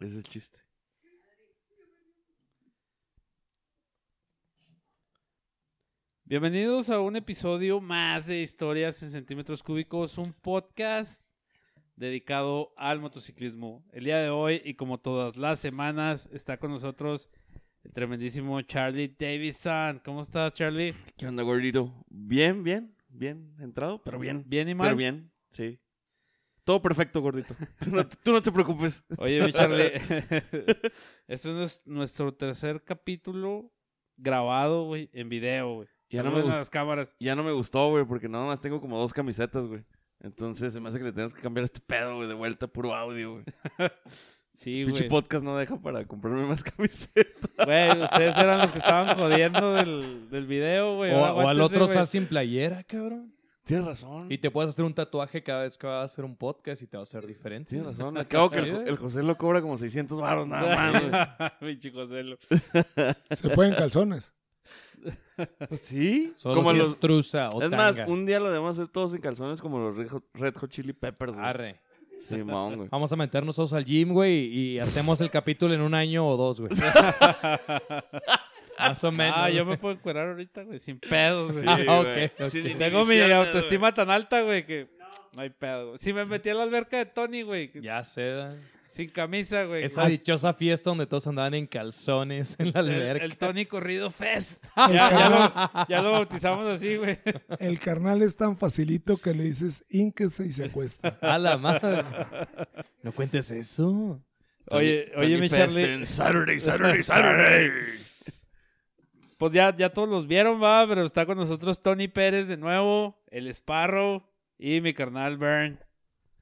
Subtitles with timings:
[0.00, 0.58] Es el chiste.
[6.24, 11.22] Bienvenidos a un episodio más de Historias en Centímetros Cúbicos, un podcast
[11.96, 13.84] dedicado al motociclismo.
[13.92, 17.30] El día de hoy, y como todas las semanas, está con nosotros
[17.84, 20.00] el tremendísimo Charlie Davison.
[20.02, 20.94] ¿Cómo estás, Charlie?
[21.18, 22.06] ¿Qué onda, gordito?
[22.08, 24.44] Bien, bien, bien entrado, pero bien.
[24.46, 24.86] ¿Bien y mal?
[24.86, 25.78] Pero bien, sí.
[26.64, 27.54] Todo perfecto, gordito.
[27.82, 29.04] Tú no, tú no te preocupes.
[29.18, 29.92] Oye, mi Charlie,
[31.28, 33.72] este es nuestro tercer capítulo
[34.16, 35.88] grabado, güey, en video, güey.
[36.10, 37.16] Ya no me Saludos a gust- las cámaras.
[37.20, 39.84] Ya no me gustó, güey, porque nada más tengo como dos camisetas, güey.
[40.20, 42.94] Entonces se me hace que le tenemos que cambiar este pedo, güey, de vuelta, puro
[42.94, 43.44] audio, güey.
[44.52, 45.08] Sí, Pinche güey.
[45.08, 47.50] podcast no deja para comprarme más camisetas.
[47.64, 51.12] Güey, ustedes eran los que estaban jodiendo del, del video, güey.
[51.14, 51.90] O, al otro güey.
[51.90, 53.32] estás sin playera, cabrón.
[53.64, 54.26] Tienes razón.
[54.30, 56.86] Y te puedes hacer un tatuaje cada vez que vas a hacer un podcast y
[56.86, 57.70] te va a hacer diferente.
[57.70, 58.16] Tienes razón.
[58.18, 61.74] Acabo que el, el José lo cobra como 600 baros nada más, güey.
[61.78, 62.36] Pinche Joselo.
[63.30, 64.32] Se pueden calzones.
[65.68, 66.32] Pues sí.
[66.36, 66.92] Solo como si los...
[66.92, 69.96] es truza o Es más, un día lo debemos hacer todos en calzones como los
[70.34, 71.46] Red Hot, Chili Peppers, güey.
[71.46, 71.80] Arre.
[72.20, 72.88] Simón, güey.
[72.90, 76.36] Vamos a meternos todos al gym, güey, y hacemos el capítulo en un año o
[76.36, 76.70] dos, güey.
[78.88, 79.34] Más o menos.
[79.38, 81.64] Ah, yo me puedo encuerar ahorita, güey, sin pedos, güey.
[81.66, 82.48] Ah, ok, ok.
[82.48, 84.88] Sin Tengo mi autoestima tan alta, güey, que
[85.34, 85.88] no hay pedo.
[85.88, 85.98] güey.
[85.98, 88.34] Si me metí a la alberca de Tony, güey, que- Ya sé.
[88.90, 89.84] sin camisa, güey.
[89.84, 93.24] Esa dichosa fiesta donde todos andaban en calzones en la alberca.
[93.24, 94.64] el Tony Corrido Fest.
[94.76, 97.16] ya, ya lo, ya lo bautizamos así, güey.
[97.60, 101.16] El carnal es tan facilito que le dices ínquese y se acuesta.
[101.20, 102.04] A la madre.
[103.02, 104.20] No cuentes eso.
[104.72, 105.92] Oye, Tony oye, mi Fest Charlie.
[105.94, 107.70] en Saturday, Saturday, Saturday.
[109.40, 113.24] Pues ya, ya todos los vieron, va, pero está con nosotros Tony Pérez de nuevo,
[113.28, 114.22] el Sparrow
[114.58, 115.80] y mi carnal Bern.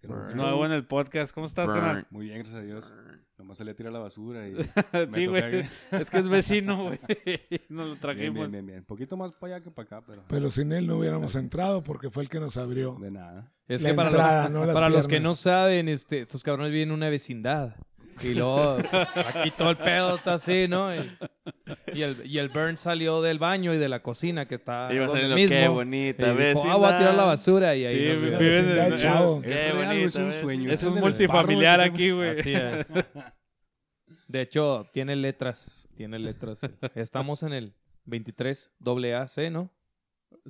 [0.02, 0.36] Burn.
[0.36, 1.32] Nuevo en el podcast.
[1.32, 2.08] ¿Cómo estás, carnal?
[2.10, 2.92] Muy bien, gracias a Dios.
[3.36, 4.56] Nomás salí a tirar la basura y...
[5.12, 5.64] sí, güey.
[5.92, 6.98] Es que es vecino, güey.
[7.68, 8.34] Nos lo trajimos.
[8.34, 8.84] bien, bien, bien.
[8.84, 10.24] Poquito más para allá que para acá, pero...
[10.26, 12.96] Pero sin él no hubiéramos entrado porque fue el que nos abrió.
[13.00, 13.52] De nada.
[13.68, 16.42] Es La que para, entrada, los, no las para los que no saben, este, estos
[16.42, 17.76] cabrones viven en una vecindad.
[18.22, 18.78] Y luego
[19.34, 20.94] aquí todo el pedo está así, ¿no?
[20.94, 21.16] Y,
[21.94, 25.06] y el, y el Burn salió del baño y de la cocina que está Iba
[25.06, 25.56] donde saliendo, mismo.
[25.56, 28.78] qué Y bonita dijo, ah, voy a tirar la basura y ahí Sí, nos viven
[28.78, 29.42] en- chavo.
[29.42, 30.34] Qué Es bonita, es un ¿ves?
[30.36, 30.70] sueño.
[30.72, 32.30] Es Ese un multifamiliar aquí, güey.
[32.30, 32.86] Así es.
[34.28, 35.88] De hecho, tiene letras.
[35.96, 36.60] Tiene letras.
[36.94, 37.74] Estamos en el
[38.04, 38.70] 23
[39.16, 39.70] AC, ¿no?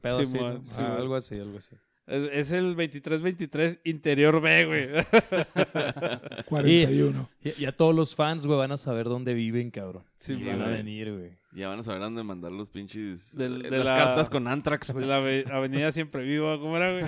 [0.03, 0.65] Pedo así, Simón, ¿no?
[0.65, 1.77] sí, Ah, algo así, algo así.
[2.09, 4.89] Es, es el 23-23 interior B, güey.
[6.47, 7.29] 41.
[7.45, 10.05] Y, y a todos los fans, güey, van a saber dónde viven, cabrón.
[10.17, 11.33] Sí, Sí, van a venir, güey.
[11.53, 13.35] Ya van a saber dónde mandar los pinches...
[13.35, 15.07] Eh, de las la- cartas con Antrax, De güey.
[15.07, 17.05] la ave- avenida Siempre Viva, ¿cómo era, güey?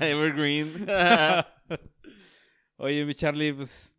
[0.00, 0.86] Evergreen.
[2.76, 3.98] Oye, mi Charlie, pues,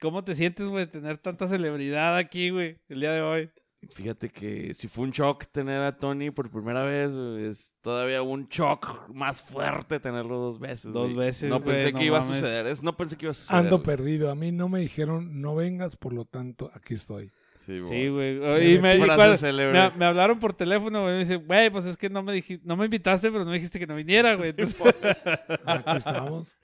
[0.00, 3.50] ¿cómo te sientes, güey, de tener tanta celebridad aquí, güey, el día de hoy?
[3.92, 8.48] Fíjate que si fue un shock tener a Tony por primera vez, es todavía un
[8.48, 10.92] shock más fuerte tenerlo dos veces.
[10.92, 11.26] Dos güey.
[11.26, 12.66] veces, No güey, pensé no que iba a suceder.
[12.66, 13.60] Es, no pensé que iba a suceder.
[13.60, 13.86] Ando güey.
[13.86, 14.30] perdido.
[14.30, 17.30] A mí no me dijeron no vengas, por lo tanto aquí estoy.
[17.58, 18.36] Sí, Sí, güey.
[18.74, 21.14] Y me, cuando- me, me hablaron por teléfono, güey.
[21.14, 23.56] Me dice, güey, pues es que no me dijiste, no me invitaste, pero no me
[23.56, 24.50] dijiste que no viniera, güey.
[24.50, 24.76] Entonces,
[25.64, 26.56] Aquí estamos.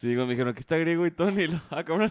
[0.00, 1.46] Sí, güey, me dijeron, aquí está Griego y Tony.
[1.48, 2.10] Lo- Ah, cabrón.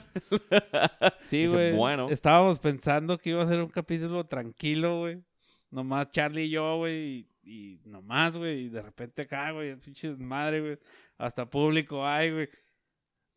[1.26, 1.74] sí, güey.
[1.76, 2.08] bueno.
[2.12, 5.24] Estábamos pensando que iba a ser un capítulo tranquilo, güey.
[5.72, 7.28] Nomás Charlie y yo, güey.
[7.44, 8.66] Y, y nomás, güey.
[8.66, 9.76] Y de repente acá, güey.
[9.78, 10.78] Pinche madre, güey.
[11.18, 12.50] Hasta público hay, güey.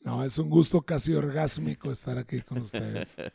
[0.00, 3.16] No, es un gusto casi orgásmico estar aquí con ustedes.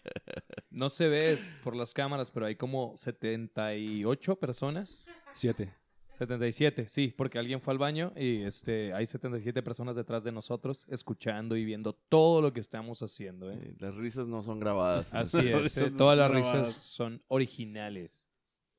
[0.70, 5.08] No se ve por las cámaras, pero hay como 78 personas.
[5.34, 5.74] Siete.
[6.18, 10.88] 77, sí, porque alguien fue al baño y este, hay 77 personas detrás de nosotros
[10.90, 13.52] escuchando y viendo todo lo que estamos haciendo.
[13.52, 13.76] ¿eh?
[13.78, 15.14] Las risas no son grabadas.
[15.14, 16.68] Así es, eh, no todas las grabadas.
[16.70, 18.26] risas son originales.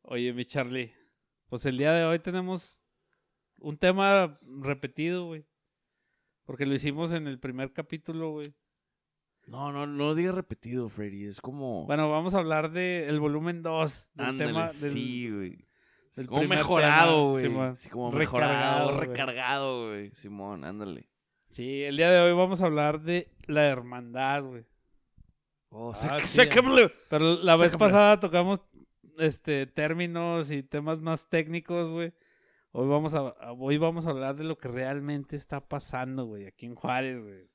[0.03, 0.93] Oye, mi Charlie.
[1.49, 2.77] Pues el día de hoy tenemos
[3.61, 5.47] un tema repetido, güey.
[6.45, 8.53] Porque lo hicimos en el primer capítulo, güey.
[9.47, 11.27] No, no, no lo digas repetido, Freddy.
[11.27, 11.87] Es como...
[11.87, 14.09] Bueno, vamos a hablar del el volumen 2.
[14.15, 15.68] Del Ándale, tema del, sí, güey.
[16.27, 17.45] Como mejorado, güey.
[17.77, 20.11] Sí, como Recargado, mejorado, recargado, güey.
[20.13, 21.09] Simón, ándale.
[21.49, 24.65] Sí, el día de hoy vamos a hablar de la hermandad, güey.
[25.71, 26.37] Oh, Ah, sí.
[27.11, 28.61] Pero la vez pasada tocamos
[29.19, 32.13] este términos y temas más técnicos, güey.
[32.73, 36.67] Hoy vamos a- hoy vamos a hablar de lo que realmente está pasando, güey, aquí
[36.67, 37.49] en Juárez, güey.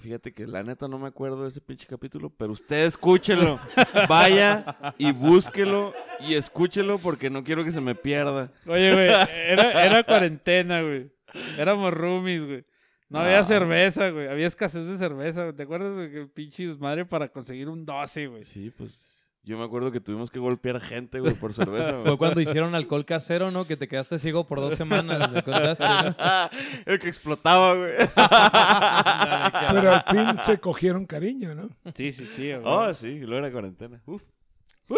[0.00, 3.58] Fíjate que la neta no me acuerdo de ese pinche capítulo, pero usted escúchelo.
[4.08, 8.50] Vaya y búsquelo y escúchelo porque no quiero que se me pierda.
[8.66, 9.06] Oye, güey,
[9.48, 11.10] era, era cuarentena, güey.
[11.58, 12.64] Éramos roomies, güey.
[13.08, 13.44] No había Ah.
[13.44, 14.26] cerveza, güey.
[14.28, 15.42] Había escasez de cerveza.
[15.44, 15.54] güey.
[15.54, 16.10] ¿Te acuerdas, güey?
[16.10, 18.44] Que el pinche madre para conseguir un 12, güey.
[18.44, 19.15] Sí, pues.
[19.46, 22.04] Yo me acuerdo que tuvimos que golpear gente, güey, por cerveza, güey.
[22.04, 23.64] Fue cuando hicieron alcohol casero, ¿no?
[23.64, 25.30] Que te quedaste ciego por dos semanas.
[25.30, 25.84] ¿me contaste?
[26.84, 27.92] El que explotaba, güey.
[29.72, 31.68] Pero al fin se cogieron cariño, ¿no?
[31.94, 32.48] Sí, sí, sí.
[32.48, 32.62] güey.
[32.64, 34.02] Oh, sí, luego era cuarentena.
[34.04, 34.20] Uf.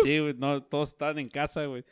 [0.02, 0.34] Sí, güey.
[0.38, 1.84] No, todos estaban en casa, güey.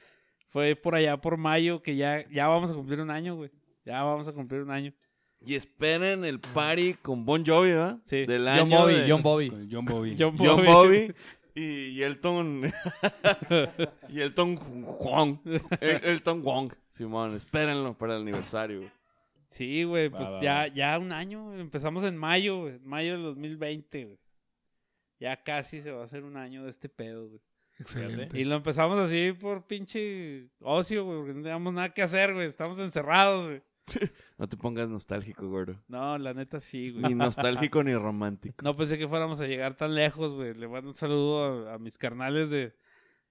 [0.49, 3.51] Fue por allá por mayo que ya, ya vamos a cumplir un año, güey.
[3.85, 4.95] Ya vamos a cumplir un año.
[5.45, 7.99] Y esperen el party con Bon Jovi, ¿verdad?
[8.07, 8.25] Sí.
[8.25, 9.51] Del John año Bobby, de John Bobby.
[9.71, 10.17] John Bobby.
[10.19, 11.15] John John Bobby.
[11.57, 12.63] Y, y Elton...
[14.09, 15.39] y Elton Wong.
[15.81, 16.73] El- Elton Wong.
[16.91, 18.79] Simón, espérenlo para el aniversario.
[18.81, 18.91] güey.
[19.49, 20.09] Sí, güey.
[20.11, 20.67] Pues va, ya, va.
[20.69, 21.55] ya un año.
[21.59, 22.79] Empezamos en mayo, güey.
[22.81, 24.19] Mayo del 2020, güey.
[25.19, 27.41] Ya casi se va a hacer un año de este pedo, güey.
[27.79, 28.39] Excelente.
[28.39, 32.47] Y lo empezamos así por pinche ocio, güey, porque no teníamos nada que hacer, güey.
[32.47, 33.63] Estamos encerrados, güey.
[34.39, 35.83] No te pongas nostálgico, gordo.
[35.89, 37.15] No, la neta sí, Ni güey.
[37.15, 38.63] nostálgico ni romántico.
[38.63, 40.55] No pensé que fuéramos a llegar tan lejos, güey.
[40.55, 42.75] Le mando un saludo a, a mis carnales de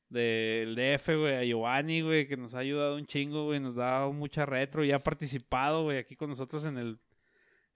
[0.09, 4.07] del DF, güey, a Giovanni, güey, que nos ha ayudado un chingo, güey, nos da
[4.07, 6.99] mucha retro y ha participado, güey, aquí con nosotros en el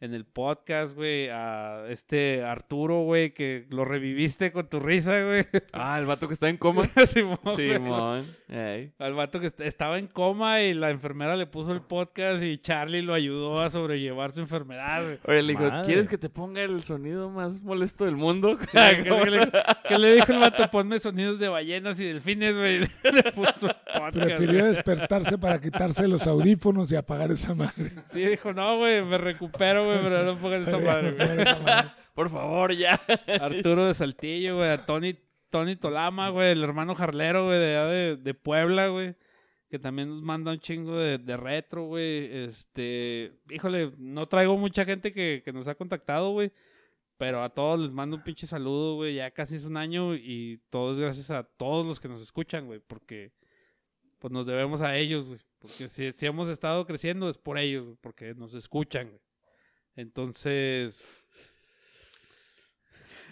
[0.02, 5.46] en el podcast, güey, a este Arturo, güey, que lo reviviste con tu risa, güey.
[5.74, 6.84] Ah, el vato que está en coma.
[7.08, 7.38] Simón.
[7.56, 8.26] Simón.
[8.48, 8.92] Ey.
[8.98, 12.58] Al vato que est- estaba en coma y la enfermera le puso el podcast y
[12.60, 15.20] Charlie lo ayudó a sobrellevar su enfermedad, güey.
[15.26, 15.86] Oye, le dijo, Madre.
[15.86, 18.58] ¿quieres que te ponga el sonido más molesto del mundo?
[18.72, 19.50] Sí, ¿qué, le,
[19.88, 20.70] qué le dijo el vato?
[20.72, 22.80] Ponme sonidos de ballenas y delfines, güey.
[22.80, 24.14] Le puso el podcast.
[24.18, 27.92] Prefirió despertarse para quitarse los audífonos y apagar esa madre.
[28.12, 31.46] Sí, dijo, no, güey, me recupero, güey, pero no pongan esa madre, güey.
[32.14, 33.00] Por favor, ya.
[33.40, 35.16] Arturo de Saltillo, güey, a Tony,
[35.50, 39.16] Tony Tolama, güey, el hermano jarlero, güey, de, allá de, de Puebla, güey.
[39.70, 42.44] Que también nos manda un chingo de, de retro, güey.
[42.44, 46.52] Este, híjole, no traigo mucha gente que, que nos ha contactado, güey.
[47.18, 49.16] Pero a todos les mando un pinche saludo, güey.
[49.16, 52.66] Ya casi es un año y todo es gracias a todos los que nos escuchan,
[52.66, 52.80] güey.
[52.80, 53.32] Porque
[54.20, 55.40] pues nos debemos a ellos, güey.
[55.60, 59.22] Porque si, si hemos estado creciendo es por ellos, güey, porque nos escuchan, güey.
[59.96, 61.04] Entonces,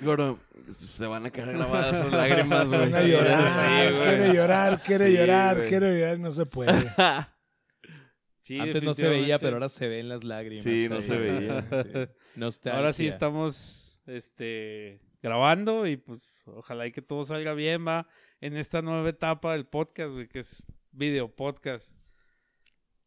[0.01, 0.39] Gordo,
[0.69, 2.79] se van a quedar grabadas esas lágrimas, güey.
[2.91, 4.01] Van a llorar, Sí, güey.
[4.01, 5.69] quiere llorar, quiere Sí, llorar, güey.
[5.69, 6.73] quiere llorar, no se puede.
[8.41, 10.63] sí, Antes no se veía, pero ahora se ven las lágrimas.
[10.63, 11.01] Sí, no ahí.
[11.01, 11.67] se veía.
[12.51, 12.69] Sí.
[12.69, 18.07] Ahora sí estamos este, grabando y pues ojalá y que todo salga bien, va,
[18.41, 21.95] en esta nueva etapa del podcast, güey, que es video podcast.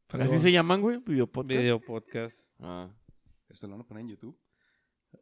[0.08, 0.98] ¿Así se llaman, güey?
[1.06, 1.60] ¿Video podcast?
[1.60, 2.50] Video podcast.
[2.58, 2.90] Ah.
[3.50, 4.38] Esto lo van a poner en YouTube.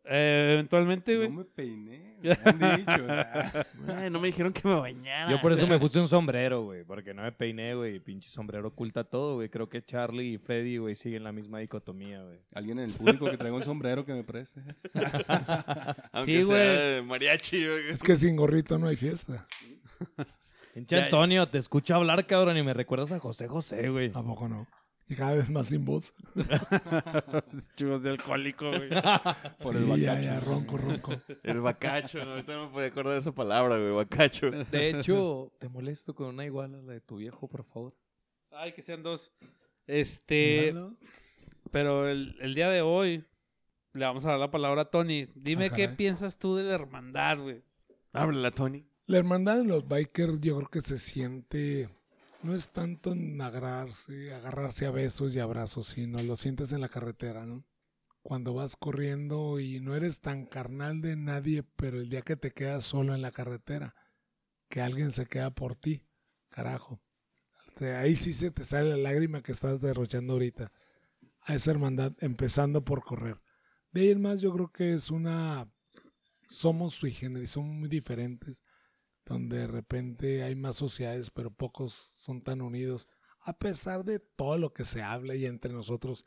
[0.05, 1.31] Eh, eventualmente, güey.
[1.31, 2.19] No me peiné.
[2.21, 3.07] Me han dicho.
[3.97, 5.31] Ay, no me dijeron que me bañara.
[5.31, 7.99] Yo por eso me puse un sombrero, güey, porque no me peiné, güey.
[7.99, 9.49] Pinche sombrero oculta todo, güey.
[9.49, 12.39] Creo que Charlie y Freddy, güey, siguen la misma dicotomía, güey.
[12.53, 14.61] Alguien en el público que traiga un sombrero que me preste.
[16.13, 17.03] Aunque Sí, sea güey.
[17.07, 17.89] mariachi, güey.
[17.91, 19.47] Es que sin gorrito no hay fiesta.
[20.75, 24.11] Pinche Antonio, te escucho hablar, cabrón, y me recuerdas a José José, güey.
[24.15, 24.67] ¿A poco no?
[25.09, 26.13] Y cada vez más sin voz.
[27.77, 28.89] Chivos de alcohólico, güey.
[29.63, 30.23] Por Sí, el ya, bacacho.
[30.23, 31.13] ya, ronco, ronco.
[31.43, 32.25] El bacacho.
[32.25, 32.33] ¿no?
[32.33, 33.93] Ahorita no me podía acordar de esa palabra, güey.
[33.93, 34.51] Bacacho.
[34.51, 37.97] De hecho, te molesto con una igual a la de tu viejo, por favor.
[38.51, 39.33] Ay, que sean dos.
[39.87, 40.97] Este, Míralo.
[41.71, 43.25] pero el, el día de hoy
[43.95, 45.27] le vamos a dar la palabra a Tony.
[45.35, 47.63] Dime qué piensas tú de la hermandad, güey.
[48.13, 48.85] Ábrela, Tony.
[49.07, 51.89] La hermandad en los bikers yo creo que se siente,
[52.43, 56.89] no es tanto en agarrarse, agarrarse a besos y abrazos, sino lo sientes en la
[56.89, 57.65] carretera, ¿no?
[58.23, 62.53] Cuando vas corriendo y no eres tan carnal de nadie, pero el día que te
[62.53, 63.95] quedas solo en la carretera,
[64.69, 66.07] que alguien se queda por ti,
[66.49, 67.01] carajo.
[67.81, 70.73] Ahí sí se te sale la lágrima que estás derrochando ahorita.
[71.43, 73.41] A esa hermandad, empezando por correr.
[73.93, 75.73] De ahí en más yo creo que es una...
[76.49, 78.63] Somos sui generis, somos muy diferentes
[79.29, 83.09] donde de repente hay más sociedades, pero pocos son tan unidos,
[83.41, 86.25] a pesar de todo lo que se habla y entre nosotros,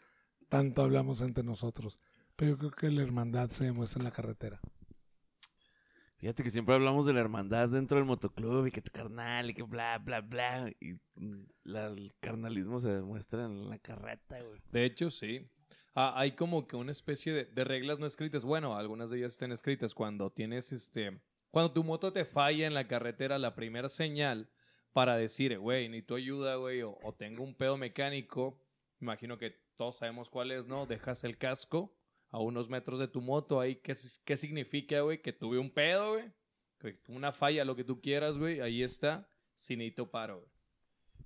[0.50, 2.00] tanto hablamos entre nosotros.
[2.36, 4.60] Pero yo creo que la hermandad se demuestra en la carretera.
[6.18, 9.56] Fíjate que siempre hablamos de la hermandad dentro del motoclub y que tu carnal y
[9.56, 10.72] que bla, bla, bla.
[10.80, 14.62] Y mm, la- el carnalismo se demuestra en la carreta, güey.
[14.72, 15.50] De hecho, sí.
[15.96, 18.46] Ah, hay como que una especie de, de reglas no escritas.
[18.46, 19.96] Bueno, algunas de ellas están escritas.
[19.96, 21.20] Cuando tienes este.
[21.52, 24.50] Cuando tu moto te falla en la carretera, la primera señal
[24.94, 28.60] para decir, güey, necesito ayuda, güey, o, o tengo un pedo mecánico.
[29.00, 30.86] Imagino que todos sabemos cuál es, ¿no?
[30.86, 31.96] Dejas el casco
[32.30, 33.76] a unos metros de tu moto ahí.
[33.76, 33.94] ¿Qué,
[34.24, 35.22] qué significa, güey?
[35.22, 36.32] Que tuve un pedo, güey.
[37.08, 38.62] Una falla, lo que tú quieras, güey.
[38.62, 39.30] Ahí está.
[39.54, 40.52] Si necesito paro, güey.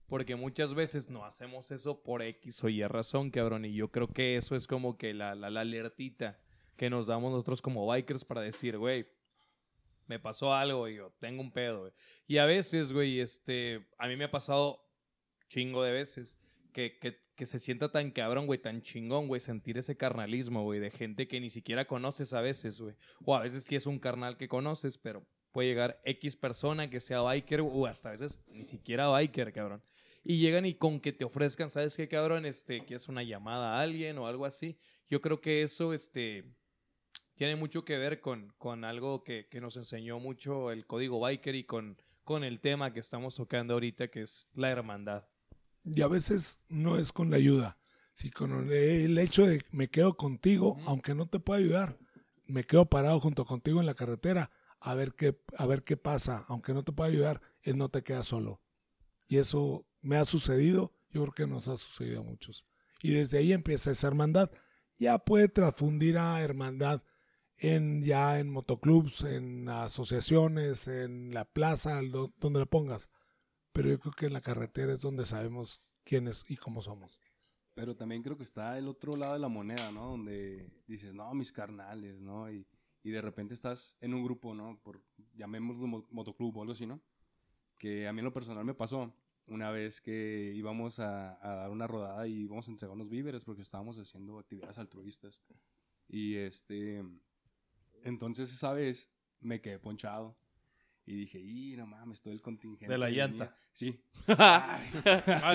[0.07, 3.65] Porque muchas veces no hacemos eso por X o Y razón, cabrón.
[3.65, 6.39] Y yo creo que eso es como que la, la, la alertita
[6.75, 9.07] que nos damos nosotros como bikers para decir, güey,
[10.07, 11.93] me pasó algo y yo tengo un pedo, güey.
[12.27, 14.81] Y a veces, güey, este, a mí me ha pasado
[15.47, 16.39] chingo de veces
[16.73, 20.79] que, que, que se sienta tan cabrón, güey, tan chingón, güey, sentir ese carnalismo, güey,
[20.79, 22.95] de gente que ni siquiera conoces a veces, güey.
[23.23, 26.99] O a veces sí es un carnal que conoces, pero puede llegar X persona que
[26.99, 29.81] sea biker, o hasta a veces ni siquiera biker, cabrón.
[30.23, 32.45] Y llegan y con que te ofrezcan, ¿sabes qué, cabrón?
[32.45, 34.77] Este, que es una llamada a alguien o algo así.
[35.07, 36.43] Yo creo que eso, este,
[37.35, 41.55] tiene mucho que ver con, con algo que, que nos enseñó mucho el código biker
[41.55, 45.25] y con, con el tema que estamos tocando ahorita, que es la hermandad.
[45.83, 47.77] Y a veces no es con la ayuda,
[48.13, 51.99] si con el hecho de me quedo contigo, aunque no te pueda ayudar,
[52.45, 56.45] me quedo parado junto contigo en la carretera a ver qué, a ver qué pasa,
[56.47, 58.61] aunque no te pueda ayudar, él no te queda solo.
[59.27, 62.65] Y eso me ha sucedido, yo creo que nos ha sucedido a muchos.
[63.01, 64.51] Y desde ahí empieza esa hermandad.
[64.97, 67.03] Ya puede transfundir a hermandad
[67.59, 73.09] en ya en motoclubs, en asociaciones, en la plaza, do- donde la pongas.
[73.71, 77.19] Pero yo creo que en la carretera es donde sabemos quiénes y cómo somos.
[77.73, 80.11] Pero también creo que está el otro lado de la moneda, ¿no?
[80.11, 82.49] Donde dices, no, mis carnales, ¿no?
[82.49, 82.65] Y,
[83.03, 84.79] y de repente estás en un grupo, ¿no?
[84.81, 85.01] Por,
[85.33, 87.01] llamémoslo mo- motoclub o algo así, ¿no?
[87.77, 89.13] Que a mí en lo personal me pasó
[89.47, 93.43] una vez que íbamos a, a dar una rodada y íbamos a entregar unos víveres
[93.43, 95.41] porque estábamos haciendo actividades altruistas.
[96.07, 97.03] Y este,
[98.05, 99.09] entonces esa vez
[99.41, 100.37] me quedé ponchado.
[101.07, 102.91] Y dije, y no mames, todo el contingente.
[102.91, 103.27] De la venía".
[103.27, 103.55] llanta.
[103.73, 104.01] Sí.
[104.27, 104.79] Ah,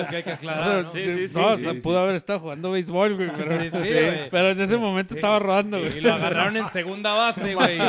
[0.01, 0.91] es que hay que aclarar, ¿no?
[0.93, 1.81] Sí, sí, sí, no, sí, o sea, sí.
[1.81, 3.29] pudo haber estado jugando béisbol, güey.
[3.35, 4.29] Pero, Sí, sí, sí, güey.
[4.29, 5.97] pero en ese momento estaba rodando, güey.
[5.97, 7.79] Y lo agarraron en segunda base, güey.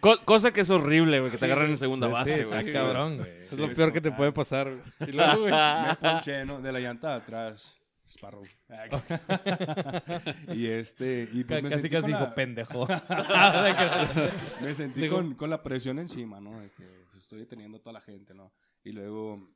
[0.00, 2.58] Co- cosa que es horrible, güey, que te agarran en segunda Sí, base, sí, güey.
[2.60, 3.30] está Sí, cabrón, güey.
[3.40, 5.10] Eso es lo peor que te puede pasar, güey.
[5.10, 5.52] Y luego, güey.
[5.52, 6.60] me ponché, ¿no?
[6.60, 7.80] De la llanta de atrás.
[8.08, 8.42] Sparrow.
[10.54, 11.28] y este.
[11.32, 12.86] Y pues me Casi sentí casi con dijo la- pendejo.
[14.62, 16.58] Me sentí Digo- con, con la presión encima, ¿no?
[16.60, 18.52] De que pues, estoy deteniendo a toda la gente, ¿no?
[18.84, 19.48] Y luego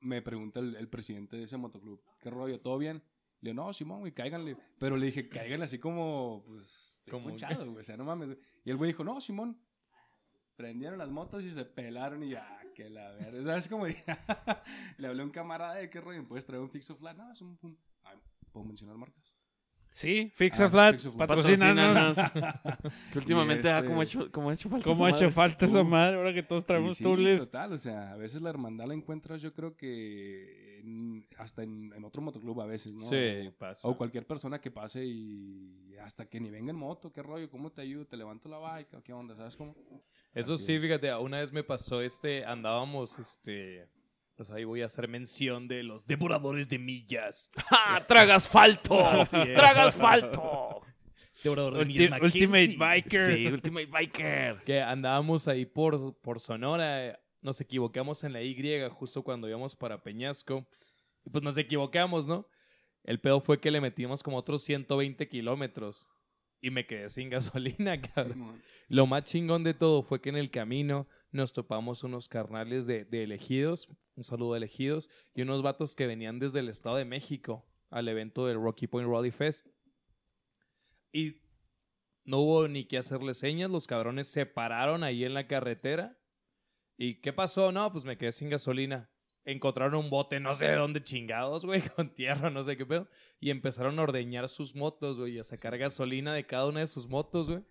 [0.00, 2.60] me pregunta el, el presidente de ese motoclub, ¿qué rollo?
[2.60, 3.02] ¿Todo bien?
[3.40, 4.56] Le digo, no, Simón, güey, cáiganle.
[4.78, 7.36] Pero le dije, cáiganle así como, pues, Como- güey.
[7.36, 8.36] O sea, no mames.
[8.64, 9.56] Y el güey dijo, no, Simón.
[10.62, 13.40] Prendieron las motos y se pelaron y ya, que la verga.
[13.40, 13.84] O sea, es como,
[14.96, 17.16] le hablé a un camarada de qué rollo, ¿puedes traer un fixo flat?
[17.16, 18.16] No, es un, un- Ay,
[18.52, 19.34] ¿puedo mencionar marcas?
[19.90, 21.28] Sí, Fixa Ah, Flat, Fix a Flat.
[21.28, 22.16] patrocínanos.
[23.12, 24.84] que últimamente, ah, este- como ha hecho, como ha hecho falta.
[24.84, 27.40] ¿Cómo esa ha hecho falta esa madre ahora que todos traemos sí, tules?
[27.46, 31.92] Total, o sea, a veces la hermandad la encuentras, yo creo que en- hasta en,
[31.92, 33.00] en otro motoclub a veces, ¿no?
[33.00, 33.86] Sí, pasa.
[33.88, 37.70] O cualquier persona que pase y hasta que ni venga en moto, qué rollo, cómo
[37.70, 39.74] te ayudo, te levanto la bike, qué onda, ¿sabes cómo?
[40.34, 40.82] Eso Así sí, es.
[40.82, 43.88] fíjate, una vez me pasó este, andábamos, este,
[44.36, 47.50] pues ahí voy a hacer mención de los devoradores de millas.
[47.70, 48.00] ¡Ah!
[48.06, 48.98] ¡Traga asfalto!
[49.54, 50.80] ¡Traga asfalto!
[51.42, 52.76] Devorador de Ulti- millas Ultimate.
[52.78, 53.36] Biker.
[53.36, 54.62] Sí, Ultimate Biker.
[54.64, 58.56] Que andábamos ahí por, por Sonora, nos equivocamos en la Y
[58.90, 60.66] justo cuando íbamos para Peñasco.
[61.24, 62.46] Y pues nos equivocamos, ¿no?
[63.04, 66.08] El pedo fue que le metimos como otros 120 kilómetros.
[66.60, 68.62] Y me quedé sin gasolina, cabrón.
[68.88, 73.04] Lo más chingón de todo fue que en el camino nos topamos unos carnales de,
[73.04, 77.04] de elegidos, un saludo a elegidos, y unos vatos que venían desde el Estado de
[77.04, 79.68] México al evento del Rocky Point Rally Fest.
[81.12, 81.42] Y
[82.24, 86.18] no hubo ni que hacerle señas, los cabrones se pararon ahí en la carretera.
[86.96, 87.72] ¿Y qué pasó?
[87.72, 89.10] No, pues me quedé sin gasolina.
[89.44, 93.08] Encontraron un bote, no sé de dónde chingados, güey, con tierra, no sé qué pedo.
[93.40, 97.08] Y empezaron a ordeñar sus motos, güey, a sacar gasolina de cada una de sus
[97.08, 97.62] motos, güey.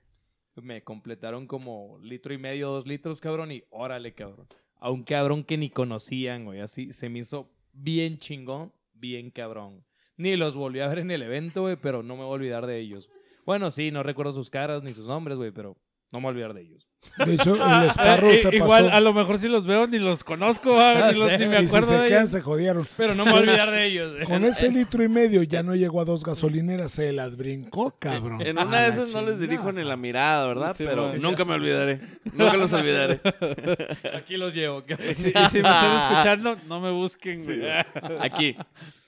[0.56, 4.48] Me completaron como litro y medio, dos litros, cabrón, y órale, cabrón.
[4.80, 9.86] A un cabrón que ni conocían, güey, así se me hizo bien chingón, bien cabrón.
[10.18, 12.68] Ni los volví a ver en el evento, güey, pero no me voy a olvidar
[12.68, 13.10] de ellos.
[13.46, 15.78] Bueno, sí, no recuerdo sus caras ni sus nombres, güey, pero
[16.12, 16.88] no me voy a olvidar de ellos.
[17.26, 18.96] De hecho, el Sparrow Eh, se igual, pasó.
[18.96, 21.62] a lo mejor si los veo ni los conozco, ah, ni, los- ni me y
[21.62, 22.32] si acuerdo se de quedan, ellos.
[22.32, 22.88] se jodieron.
[22.96, 24.14] Pero no me voy a olvidar de ellos.
[24.14, 24.26] güey.
[24.26, 28.42] Con ese litro y medio ya no llegó a dos gasolineras, se las brincó, cabrón.
[28.46, 30.76] En A una de la esas no les dirijo ni la mirada, ¿verdad?
[30.76, 31.22] Sí, Pero man.
[31.22, 32.02] nunca me olvidaré.
[32.34, 33.20] Nunca los olvidaré.
[34.16, 34.84] Aquí los llevo.
[34.88, 37.46] Y si, y si me están escuchando, no me busquen.
[38.20, 38.56] Aquí.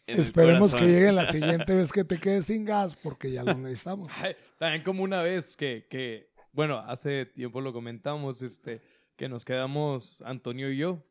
[0.08, 4.10] Esperemos que lleguen la siguiente vez que te quedes sin gas, porque ya lo necesitamos.
[4.22, 8.82] Ay, También como una vez que, que, bueno, hace tiempo lo comentamos, este,
[9.18, 11.04] que nos quedamos Antonio y yo.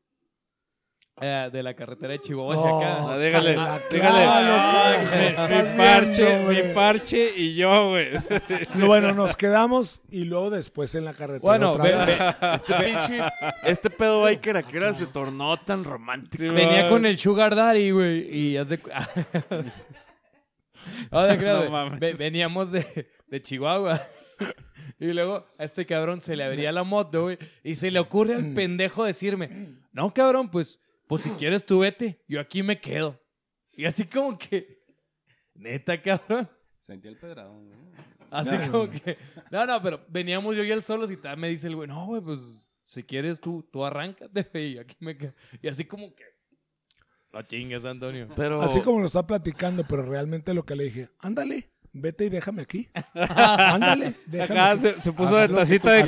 [1.20, 2.64] eh, de la carretera de Chihuahua No.
[2.64, 3.12] hacia acá.
[3.12, 5.70] Ah, dígale, Ah, Ay, claro.
[5.70, 8.08] mi, parche, viendo, mi parche y yo, güey.
[8.76, 11.42] No, Bueno, nos quedamos y luego después en la carretera.
[11.42, 12.18] Bueno, otra ve- vez.
[12.18, 13.22] ve- Este pinche,
[13.64, 16.44] este pedo biker a qué hora se tornó tan romántico.
[16.44, 18.78] Sí, venía con el Sugar Daddy, güey, y haz de...
[18.78, 18.90] cu-
[21.12, 21.70] No, creas, No güey.
[21.70, 22.00] mames.
[22.00, 24.00] Ve- Veníamos de, de Chihuahua.
[24.98, 27.38] Y luego a este cabrón se le abría la moto, güey.
[27.64, 32.22] Y se le ocurre al pendejo decirme, no, cabrón, pues, pues si quieres tú vete,
[32.28, 33.20] yo aquí me quedo.
[33.76, 34.84] Y así como que,
[35.54, 36.48] neta, cabrón.
[36.78, 37.52] Sentí el pedrado.
[37.52, 37.92] ¿no?
[38.30, 39.18] Así como que,
[39.50, 42.06] no, no, pero veníamos yo y él solos y tal, me dice el güey, no,
[42.06, 45.34] güey, pues si quieres tú, tú arráncate, güey, y aquí me quedo.
[45.60, 46.24] Y así como que,
[47.32, 48.28] no chingues, Antonio.
[48.36, 52.28] Pero, Así como lo está platicando, pero realmente lo que le dije, ándale, vete y
[52.30, 52.90] déjame aquí.
[53.14, 54.80] ándale, déjame Acá aquí.
[54.82, 56.02] se, se puso de tacita de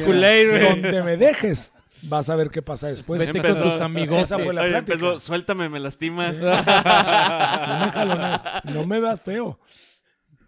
[0.48, 0.60] güey.
[0.68, 1.72] Donde me dejes,
[2.02, 3.18] vas a ver qué pasa después.
[3.18, 4.22] Vete empezó- con tus amigos.
[4.22, 6.38] Esa fue la Oye, empezó, suéltame, me lastimas.
[6.42, 8.62] No me jalo nada.
[8.64, 9.58] No me veas feo.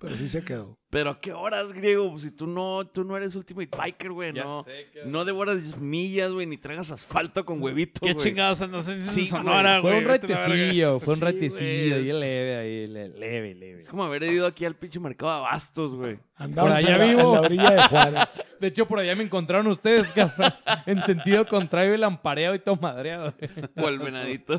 [0.01, 0.79] Pero sí se quedó.
[0.97, 2.11] Pero ¿a qué horas, griego?
[2.11, 4.63] Pues si tú no, tú no eres Ultimate Biker, güey, Ya no.
[4.63, 5.13] sé, cabrón.
[5.13, 8.25] no devoras 10 millas, güey, ni tragas asfalto con huevito, ¿Qué güey.
[8.25, 9.99] chingados andas en Sí, Sonora, Fue güey?
[10.03, 10.27] un la verga.
[10.47, 13.79] retecillo, fue un retecillo, es- leve, ahí le- leve, leve.
[13.81, 16.19] Es como haber ido aquí al pinche mercado de abastos, güey.
[16.37, 17.21] Andamos Por allá en, la, vivo.
[17.21, 18.21] en la orilla de Juárez.
[18.61, 20.51] De hecho, por allá me encontraron ustedes, cabrón.
[20.87, 23.35] En sentido contrario, el ampareado y todo madreado.
[23.77, 24.59] O el venadito.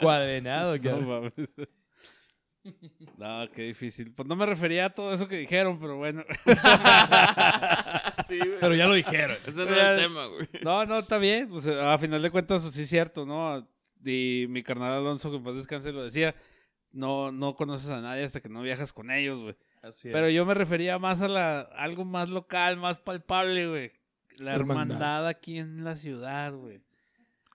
[0.00, 1.06] Cuadrenado, No cabrón.
[1.36, 1.50] mames.
[3.18, 4.12] No, qué difícil.
[4.12, 6.24] Pues no me refería a todo eso que dijeron, pero bueno.
[8.28, 8.58] sí, güey.
[8.60, 9.36] Pero ya lo dijeron.
[9.46, 10.48] Ese no era el tema, güey.
[10.62, 11.48] No, no, está bien.
[11.48, 13.68] Pues a final de cuentas, pues sí es cierto, ¿no?
[14.04, 16.34] Y mi carnal Alonso, que en paz descanse, lo decía.
[16.90, 19.56] No, no conoces a nadie hasta que no viajas con ellos, güey.
[19.82, 20.14] Así es.
[20.14, 23.92] Pero yo me refería más a la, algo más local, más palpable, güey.
[24.38, 24.96] La Hermandad.
[24.96, 26.82] hermandad aquí en la ciudad, güey.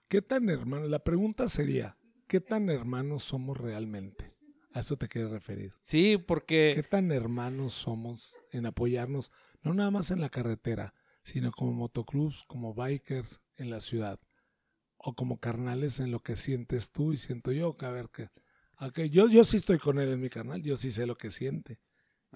[0.08, 0.86] ¿Qué tan hermano?
[0.86, 4.29] La pregunta sería, ¿qué tan hermanos somos realmente?
[4.72, 5.72] A eso te quieres referir.
[5.82, 11.50] Sí, ¿Qué porque tan hermanos somos en apoyarnos, no nada más en la carretera, sino
[11.50, 14.20] como motoclubs, como bikers en la ciudad?
[14.96, 17.76] O como carnales en lo que sientes tú y siento yo.
[17.76, 18.28] que A ver, que,
[18.78, 21.30] ok, yo, yo sí estoy con él en mi carnal, yo sí sé lo que
[21.30, 21.80] siente.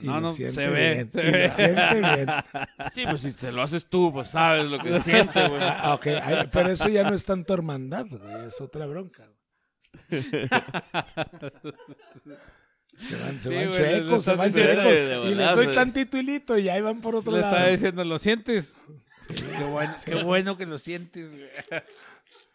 [0.00, 1.50] Y No, no, siente se ve, bien, se y ve.
[1.50, 2.26] siente bien.
[2.92, 5.60] Sí, pues si se lo haces tú, pues sabes lo que siente, güey.
[5.62, 6.06] Ah, ok,
[6.52, 9.30] pero eso ya no es tanto hermandad, güey, es otra bronca.
[12.96, 15.30] Se van, se Sí, van güey, le chuecos, se van chuecos.
[15.30, 17.52] y les doy tantito hilito y ahí van por otro le lado.
[17.52, 18.74] estaba diciendo, ¿lo sientes?
[19.26, 21.36] qué, bueno, qué bueno que lo sientes.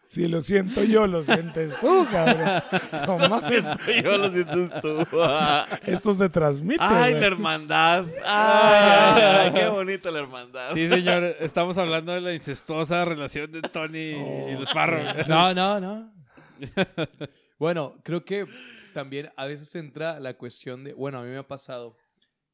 [0.08, 2.63] Si lo siento yo, lo sientes tú, cabrón.
[3.08, 3.63] Nomás es-
[4.04, 5.06] Yo lo sientes tú.
[5.86, 6.80] esto se transmite.
[6.84, 7.21] Ay, güey.
[7.21, 8.06] la hermandad.
[8.25, 10.73] Ay, qué bonita la hermandad.
[10.73, 14.13] Sí, señor, estamos hablando de la incestuosa relación de Tony
[14.52, 15.04] y los Parros.
[15.28, 16.12] No, no, no.
[17.60, 18.48] bueno, creo que
[18.93, 21.98] también a veces entra la cuestión de, bueno, a mí me ha pasado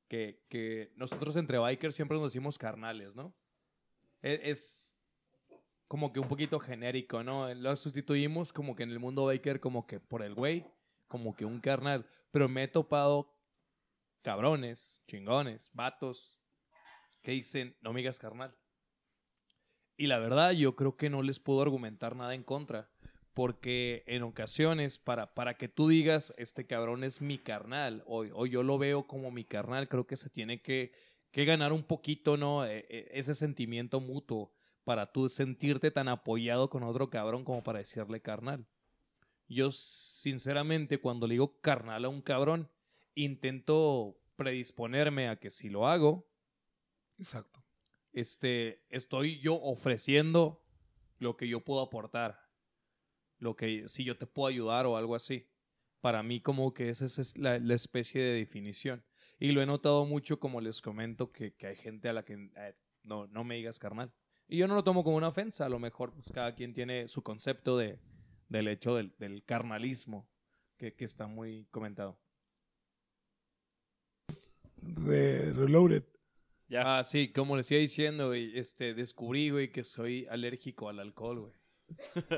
[0.07, 3.35] que, que nosotros entre bikers siempre nos decimos carnales, ¿no?
[4.21, 4.99] E- Es,
[5.87, 7.53] como que un poquito genérico, ¿no?
[7.53, 10.65] Lo sustituimos como que en el mundo biker como que por el güey,
[11.07, 13.33] como que un carnal, pero me he topado
[14.23, 16.39] cabrones, chingones, vatos,
[17.21, 18.55] que dicen, no me digas carnal.
[19.97, 22.89] Y la verdad, yo creo que no les puedo argumentar nada en contra.
[23.35, 28.45] Porque en ocasiones, para, para que tú digas, este cabrón es mi carnal, o, o
[28.45, 30.93] yo lo veo como mi carnal, creo que se tiene que,
[31.31, 32.65] que ganar un poquito, ¿no?
[32.65, 34.53] E- e- ese sentimiento mutuo
[34.85, 38.65] para tú sentirte tan apoyado con otro cabrón como para decirle carnal.
[39.49, 42.71] Yo, sinceramente, cuando le digo carnal a un cabrón,
[43.15, 46.25] intento predisponerme a que si lo hago,
[47.19, 47.61] Exacto.
[48.13, 50.63] este, estoy yo ofreciendo
[51.19, 52.44] lo que yo puedo aportar.
[53.37, 55.47] Lo que, si yo te puedo ayudar o algo así.
[56.01, 59.03] Para mí como que esa es la, la especie de definición.
[59.39, 62.33] Y lo he notado mucho, como les comento, que, que hay gente a la que
[62.55, 64.13] eh, no, no me digas carnal.
[64.47, 65.65] Y yo no lo tomo como una ofensa.
[65.65, 67.99] A lo mejor pues, cada quien tiene su concepto de,
[68.49, 70.29] del hecho del, del carnalismo
[70.77, 72.19] que, que está muy comentado.
[74.81, 76.03] Re- reloaded.
[76.67, 76.99] Ya.
[76.99, 81.39] Ah, sí, como les iba diciendo, güey, este, descubrí, güey, que soy alérgico al alcohol,
[81.41, 81.53] güey.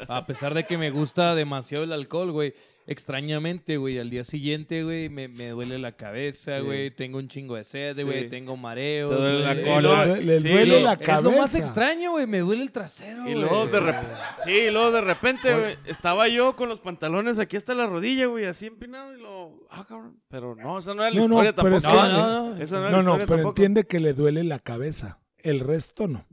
[0.07, 2.53] A pesar de que me gusta demasiado el alcohol, güey.
[2.89, 6.61] Extrañamente, güey, al día siguiente, güey, me, me duele la cabeza, Sí.
[6.61, 6.89] güey.
[6.89, 8.03] Tengo un chingo de sed, Sí.
[8.03, 8.29] güey.
[8.29, 9.11] Tengo mareos.
[9.11, 9.65] Te duele la güey.
[9.65, 10.05] cola.
[10.05, 11.21] Le, le Sí, duele lo- la Es cabeza.
[11.29, 12.25] lo más extraño, güey.
[12.27, 13.35] Me duele el trasero, Y güey.
[13.35, 14.13] luego de repente.
[14.37, 15.77] Sí, y luego de repente, güey.
[15.85, 19.67] Estaba yo con los pantalones aquí hasta la rodilla, güey, así empinado y lo.
[19.69, 20.21] Ah, cabrón.
[20.29, 21.77] Pero no, esa no era la No, historia tampoco.
[21.77, 22.63] es No, que- no, no.
[22.63, 23.49] Esa no era No, la no, historia pero tampoco.
[23.49, 25.19] entiende que le duele la cabeza.
[25.39, 26.25] El resto no.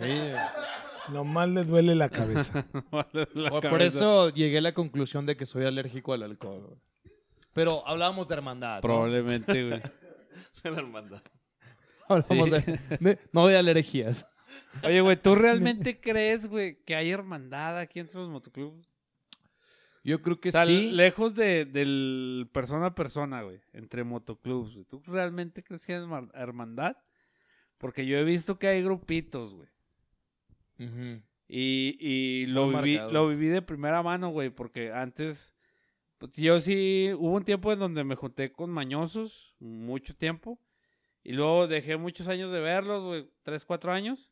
[0.00, 0.32] Sí.
[1.12, 2.66] Nomás le duele la cabeza.
[3.34, 3.86] La Por, cabeza.
[3.86, 6.62] eso llegué a la conclusión de que soy alérgico al alcohol.
[6.66, 6.80] güey.
[7.52, 8.76] Pero hablábamos de hermandad.
[8.76, 8.80] ¿no?
[8.82, 9.80] Probablemente, güey.
[10.62, 11.22] De la hermandad.
[12.08, 14.26] Hablamos de- de- no de alergias.
[14.84, 18.88] Oye, güey, ¿tú realmente crees, güey, que hay hermandad aquí entre los motoclubs?
[20.04, 20.90] Yo creo que O sea, sí.
[20.92, 24.84] lejos de, del persona a persona, güey, entre motoclubs, güey.
[24.84, 26.96] ¿Tú realmente crees que hay herma- hermandad?
[27.78, 29.68] Porque yo he visto que hay grupitos, güey.
[30.78, 33.12] Y, y lo, Muy viví, marcado.
[33.12, 35.54] lo viví de primera mano, güey, porque antes,
[36.18, 40.60] pues yo sí, hubo un tiempo en donde me junté con mañosos, mucho tiempo,
[41.22, 44.30] y luego dejé muchos años de verlos, güey, tres, cuatro años,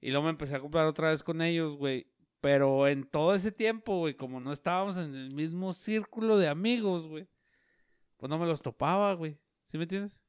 [0.00, 2.06] y luego me empecé a comprar otra vez con ellos, güey.
[2.40, 7.06] Pero en todo ese tiempo, güey, como no estábamos en el mismo círculo de amigos,
[7.06, 7.28] güey,
[8.16, 9.38] pues no me los topaba, güey.
[9.66, 10.24] ¿Sí me entiendes?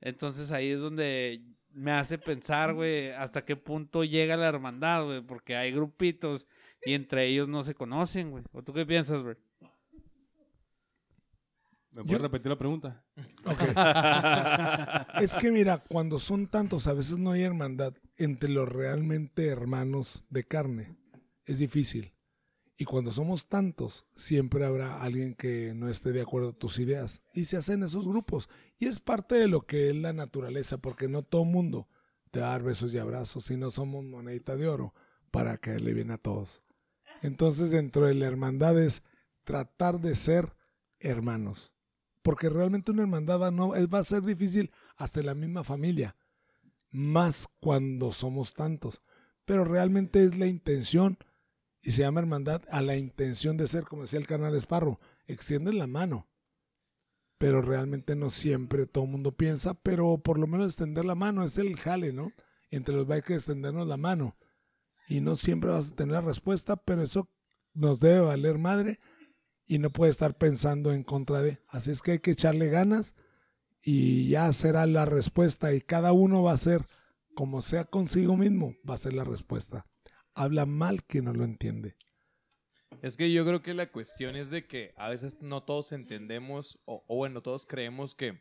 [0.00, 5.20] Entonces ahí es donde me hace pensar, güey, hasta qué punto llega la hermandad, güey,
[5.20, 6.46] porque hay grupitos
[6.84, 8.44] y entre ellos no se conocen, güey.
[8.52, 9.36] ¿O tú qué piensas, güey?
[11.90, 13.04] ¿Me puedes Yo- repetir la pregunta?
[13.44, 13.60] Ok.
[15.22, 20.24] es que mira, cuando son tantos, a veces no hay hermandad entre los realmente hermanos
[20.30, 20.96] de carne.
[21.44, 22.12] Es difícil.
[22.80, 27.22] Y cuando somos tantos, siempre habrá alguien que no esté de acuerdo a tus ideas.
[27.34, 28.48] Y se hacen esos grupos.
[28.78, 31.88] Y es parte de lo que es la naturaleza, porque no todo mundo
[32.30, 34.94] te va a dar besos y abrazos, y no somos monedita de oro
[35.32, 36.62] para caerle bien a todos.
[37.20, 39.02] Entonces, dentro de la hermandad es
[39.42, 40.54] tratar de ser
[41.00, 41.72] hermanos.
[42.22, 46.14] Porque realmente una hermandad va, no, va a ser difícil hasta en la misma familia.
[46.92, 49.02] Más cuando somos tantos.
[49.44, 51.18] Pero realmente es la intención,
[51.88, 55.78] y se llama hermandad, a la intención de ser, como decía el canal Esparro, extienden
[55.78, 56.28] la mano.
[57.38, 61.44] Pero realmente no siempre todo el mundo piensa, pero por lo menos extender la mano
[61.44, 62.30] es el jale, ¿no?
[62.70, 64.36] Entre los bikers extendernos la mano.
[65.08, 67.30] Y no siempre vas a tener la respuesta, pero eso
[67.72, 69.00] nos debe valer madre
[69.64, 71.62] y no puede estar pensando en contra de.
[71.68, 73.14] Así es que hay que echarle ganas
[73.80, 76.84] y ya será la respuesta y cada uno va a ser
[77.34, 79.86] como sea consigo mismo, va a ser la respuesta.
[80.40, 81.96] Habla mal que no lo entiende.
[83.02, 86.78] Es que yo creo que la cuestión es de que a veces no todos entendemos,
[86.84, 88.40] o, bueno, todos creemos que,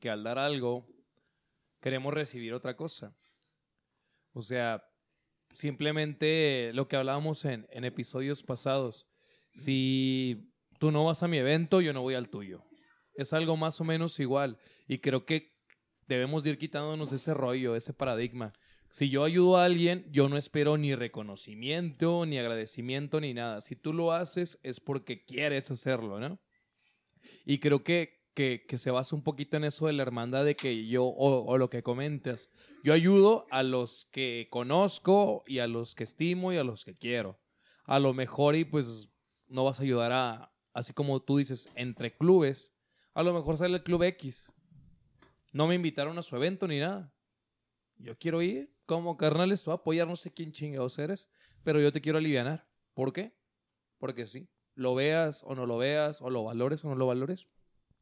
[0.00, 0.88] que al dar algo
[1.82, 3.14] queremos recibir otra cosa.
[4.32, 4.82] O sea,
[5.50, 9.06] simplemente lo que hablábamos en, episodios pasados.
[9.52, 12.64] Si tú no vas a mi evento, yo no voy al tuyo.
[13.14, 14.58] Es algo más o menos igual.
[14.88, 15.54] Y creo que
[16.06, 18.54] debemos de ir quitándonos ese rollo, ese paradigma.
[18.90, 23.60] Si yo ayudo a alguien, yo no espero ni reconocimiento, ni agradecimiento, ni nada.
[23.60, 26.40] Si tú lo haces, es porque quieres hacerlo, ¿no?
[27.44, 30.86] Y creo que, que, se basa un poquito en eso de la hermandad de que
[30.86, 32.50] yo, o, o lo que comentas,
[32.84, 36.94] yo ayudo a los que conozco y a los que estimo y a los que
[36.94, 37.40] quiero.
[37.84, 39.10] A lo mejor y pues
[39.48, 42.74] no vas a ayudar a, así como tú dices, entre clubes.
[43.14, 44.52] A lo mejor sale el club X.
[45.52, 47.12] No me invitaron a su evento ni nada.
[47.96, 51.28] Yo quiero ir como carnales, voy a apoyar, no sé quién chingados eres,
[51.64, 52.66] pero yo te quiero alivianar.
[52.94, 53.36] ¿Por qué?
[53.98, 54.48] Porque sí.
[54.74, 57.46] Lo veas o no lo veas, o lo valores o no lo valores,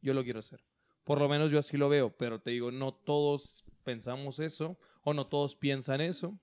[0.03, 0.65] yo lo quiero hacer.
[1.05, 5.15] Por lo menos yo así lo veo, pero te digo, no todos pensamos eso, o
[5.15, 6.39] no todos piensan eso,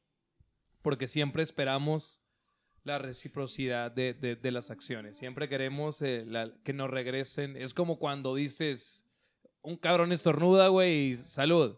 [0.81, 2.21] porque siempre esperamos
[2.83, 5.17] la reciprocidad de, de- las acciones.
[5.17, 6.25] Siempre queremos eh,
[6.63, 7.55] que nos regresen.
[7.57, 9.05] Es como cuando dices,
[9.61, 11.77] un cabrón estornuda, güey, salud.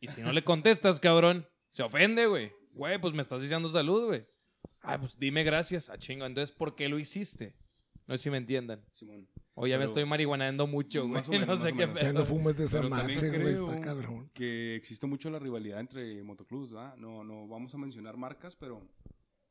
[0.00, 2.52] Y si no le contestas, cabrón, se ofende, güey.
[2.72, 4.26] Güey, pues me estás diciendo salud, güey.
[4.82, 5.88] Ah, pues dime gracias.
[5.88, 6.26] A chingo.
[6.26, 7.54] Entonces, ¿por qué lo hiciste?
[8.06, 8.84] No sé si me entiendan.
[8.92, 9.28] Simón.
[9.54, 11.14] O ya me estoy marihuanando mucho, güey.
[11.14, 12.02] Más o menos, no más sé o qué menos.
[12.02, 12.18] Ya pedo.
[12.20, 14.30] no fumes de esa Pero madre, güey, está cabrón.
[14.34, 16.94] que existe mucho la rivalidad entre motoclubs, ¿verdad?
[16.96, 18.86] No, no vamos a mencionar marcas, pero...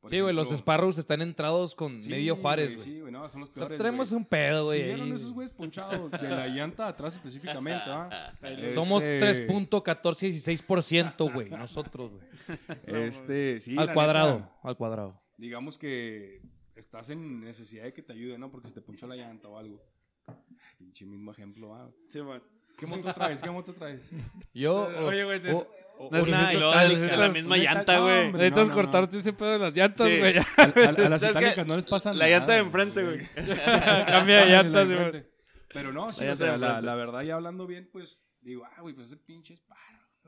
[0.06, 2.76] por Sí, güey, los Sparrows están entrados con Sí, medio Juárez, güey.
[2.76, 2.94] güey.
[2.94, 4.14] Sí, güey, no, son los O sea, peores, güey.
[4.14, 4.82] un pedo, Si güey.
[4.84, 8.32] vieron esos güeyes ponchados de la llanta atrás específicamente, ¿ah?
[8.74, 11.50] Somos Este- 3.1416%, güey.
[11.50, 12.24] Nosotros, güey.
[13.06, 14.34] Este, sí, Al cuadrado.
[14.38, 15.20] neta, Al cuadrado.
[15.36, 16.40] digamos que
[16.74, 18.50] estás en necesidad de que te ayuden, ¿no?
[18.50, 19.82] Porque se te ponchó la llanta o algo.
[20.78, 21.90] Pinche mismo ejemplo, ¿ah?
[22.76, 23.40] ¿Qué moto traes?
[23.40, 24.02] ¿Qué moto traes?
[24.52, 24.86] Yo.
[25.06, 25.40] Oye, güey,
[26.30, 28.32] nada, y luego de- de la misma llanta, güey.
[28.32, 28.74] Necesitas no, no, no.
[28.74, 30.18] cortarte ese pedo de las llantas, Sí.
[30.18, 30.36] güey.
[30.56, 32.18] A, a- a las itálicas no les pasa nada.
[32.26, 33.26] La llanta de enfrente, güey.
[34.06, 35.26] Cambia de La llantas, güey.
[35.72, 38.94] Pero no, sí, La o sea, la, verdad, ya hablando bien, pues, digo, ah, güey,
[38.94, 39.80] pues ese pinche es paro.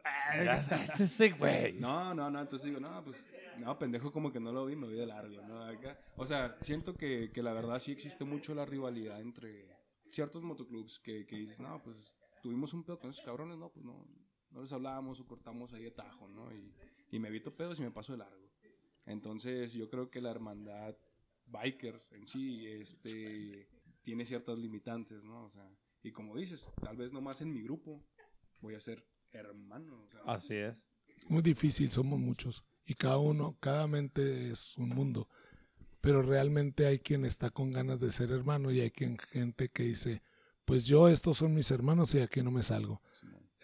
[0.35, 1.75] Es ese, güey.
[1.75, 3.25] No, no, no, entonces digo, no, pues,
[3.59, 5.63] no, pendejo, como que no lo vi, me voy de largo, ¿no?
[5.65, 5.99] Acá.
[6.17, 9.67] O sea, siento que, que la verdad sí existe mucho la rivalidad entre
[10.11, 13.85] ciertos motoclubs que, que dices, no, pues, tuvimos un pedo con esos cabrones, no, pues
[13.85, 14.07] no,
[14.51, 16.53] no les hablamos o cortamos ahí de tajo, ¿no?
[16.53, 16.73] Y,
[17.11, 18.49] y me evito pedos y me paso de largo.
[19.07, 20.95] Entonces yo creo que la hermandad
[21.47, 23.69] bikers en sí este,
[24.03, 25.45] tiene ciertas limitantes, ¿no?
[25.45, 25.69] O sea,
[26.03, 28.05] y como dices, tal vez nomás en mi grupo
[28.61, 30.03] voy a ser hermano.
[30.03, 30.85] o sea, Así es.
[31.29, 32.65] Muy difícil, somos muchos.
[32.85, 35.29] Y cada uno, cada mente es un mundo.
[36.01, 39.83] Pero realmente hay quien está con ganas de ser hermano y hay quien, gente que
[39.85, 40.23] dice,
[40.65, 43.03] pues yo estos son mis hermanos y aquí no me salgo.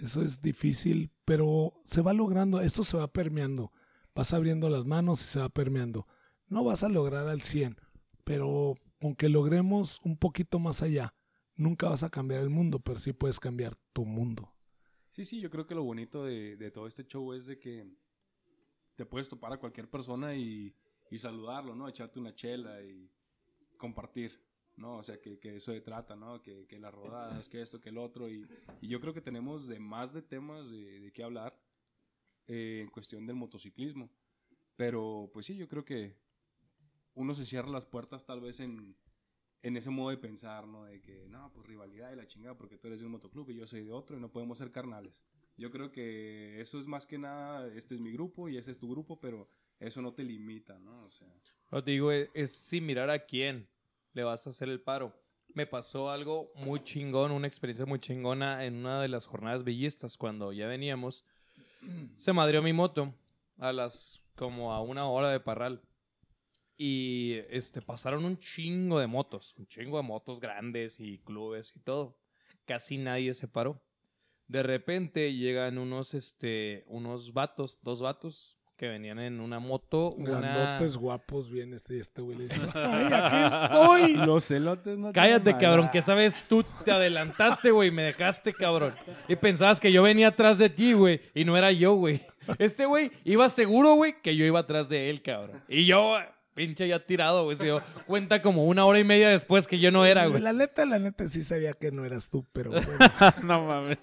[0.04, 3.72] Eso es difícil, pero se va logrando, esto se va permeando.
[4.14, 6.06] Vas abriendo las manos y se va permeando.
[6.46, 7.78] No vas a lograr al 100,
[8.22, 11.14] pero aunque logremos un poquito más allá,
[11.56, 14.52] nunca vas a cambiar el mundo, pero sí puedes cambiar tu mundo.
[15.08, 17.90] Sí, sí, yo creo que lo bonito de, de todo este show es de que
[18.96, 20.76] te puedes topar a cualquier persona y,
[21.10, 21.88] y saludarlo, ¿no?
[21.88, 23.10] Echarte una chela y
[23.78, 24.38] compartir,
[24.76, 24.96] ¿no?
[24.96, 26.42] O sea, que, que eso se trata, ¿no?
[26.42, 28.28] Que, que las rodadas, que esto, que el otro.
[28.28, 28.46] Y,
[28.80, 31.58] y yo creo que tenemos de más de temas de, de qué hablar
[32.46, 34.10] eh, en cuestión del motociclismo.
[34.76, 36.16] Pero, pues sí, yo creo que
[37.14, 38.96] uno se cierra las puertas tal vez en,
[39.62, 40.84] en ese modo de pensar, ¿no?
[40.84, 43.54] De que, no, pues rivalidad y la chingada porque tú eres de un motoclub y
[43.54, 45.22] yo soy de otro y no podemos ser carnales.
[45.56, 48.78] Yo creo que eso es más que nada, este es mi grupo y ese es
[48.78, 51.04] tu grupo, pero eso no te limita, ¿no?
[51.04, 51.32] O sea,
[51.70, 53.68] Lo que digo es, es sin mirar a quién
[54.14, 55.12] le vas a hacer el paro.
[55.52, 60.16] Me pasó algo muy chingón, una experiencia muy chingona en una de las jornadas bellistas
[60.16, 61.24] cuando ya veníamos.
[62.16, 63.14] Se madrió mi moto
[63.58, 65.82] a las como a una hora de parral.
[66.76, 71.80] Y este pasaron un chingo de motos, un chingo de motos grandes y clubes y
[71.80, 72.18] todo.
[72.64, 73.80] Casi nadie se paró.
[74.48, 80.40] De repente llegan unos este unos vatos, dos vatos que venían en una moto, una
[80.40, 84.14] Grandotes, guapos, bien este este güey le dice, ¡ay, aquí estoy!
[84.26, 88.94] los celotes no Cállate, cabrón, que sabes, tú te adelantaste, güey, me dejaste, cabrón.
[89.28, 92.22] Y pensabas que yo venía atrás de ti, güey, y no era yo, güey.
[92.58, 95.62] Este güey iba seguro, güey, que yo iba atrás de él, cabrón.
[95.68, 96.16] Y yo,
[96.54, 99.90] pinche ya tirado, güey, se dio cuenta como una hora y media después que yo
[99.90, 100.42] no era, güey.
[100.42, 102.86] La neta, la neta sí sabía que no eras tú, pero bueno.
[103.44, 103.98] no mames.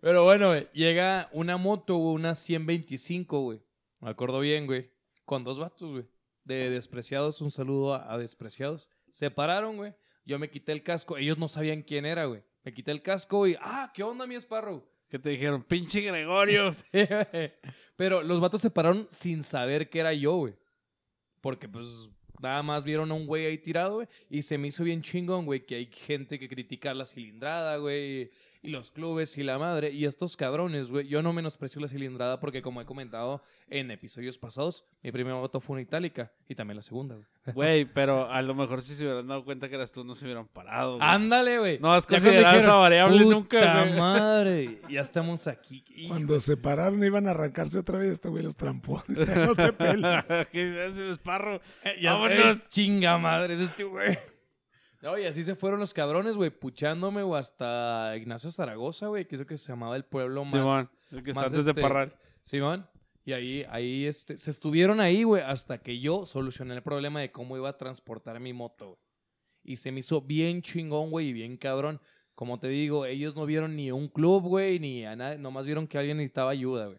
[0.00, 3.65] Pero bueno, güey, llega una moto, güey, una 125, güey.
[4.06, 4.88] Me acuerdo bien, güey.
[5.24, 6.04] Con dos vatos, güey.
[6.44, 8.88] De despreciados, un saludo a, a despreciados.
[9.10, 9.94] Se pararon, güey.
[10.24, 11.16] Yo me quité el casco.
[11.16, 12.44] Ellos no sabían quién era, güey.
[12.62, 14.88] Me quité el casco y, ah, ¿qué onda, mi esparro?
[15.08, 15.64] ¿Qué te dijeron?
[15.64, 16.70] Pinche Gregorio.
[16.72, 16.84] Sí.
[17.96, 20.54] Pero los vatos se pararon sin saber que era yo, güey.
[21.40, 22.08] Porque, pues,
[22.40, 24.08] nada más vieron a un güey ahí tirado, güey.
[24.30, 28.30] Y se me hizo bien chingón, güey, que hay gente que critica la cilindrada, güey.
[28.66, 29.90] Y los clubes y la madre.
[29.90, 31.06] Y estos cabrones, güey.
[31.06, 35.60] Yo no menosprecio la cilindrada porque, como he comentado en episodios pasados, mi primera moto
[35.60, 36.32] fue una itálica.
[36.48, 37.26] Y también la segunda, güey.
[37.54, 40.24] Güey, pero a lo mejor si se hubieran dado cuenta que eras tú, no se
[40.24, 40.96] hubieran parado.
[40.96, 41.08] güey.
[41.08, 41.78] Ándale, güey.
[41.78, 43.94] No has considerado esa variable nunca, "Puta güey".
[44.00, 44.80] madre.
[44.90, 45.84] Ya estamos aquí.
[46.08, 49.00] Cuando se pararon iban a arrancarse otra vez, este güey los trampó.
[49.08, 50.24] Dice, no te peles.
[50.50, 51.60] ¿Qué hace esparro?
[51.84, 52.36] Eh, Ya Vámonos.
[52.38, 54.18] sabes, chinga madre, es este güey.
[55.02, 59.44] No, y así se fueron los cabrones, güey, puchándome, hasta Ignacio Zaragoza, güey, que es
[59.44, 60.52] que se llamaba el pueblo más.
[60.52, 62.18] Simón, el que está más, antes este, de parrar.
[62.42, 62.88] Simón.
[63.24, 67.32] Y ahí, ahí, este, se estuvieron ahí, güey, hasta que yo solucioné el problema de
[67.32, 68.86] cómo iba a transportar mi moto.
[68.86, 68.98] güey.
[69.64, 72.00] Y se me hizo bien chingón, güey, y bien cabrón.
[72.36, 75.88] Como te digo, ellos no vieron ni un club, güey, ni a nadie, nomás vieron
[75.88, 76.98] que alguien necesitaba ayuda, güey.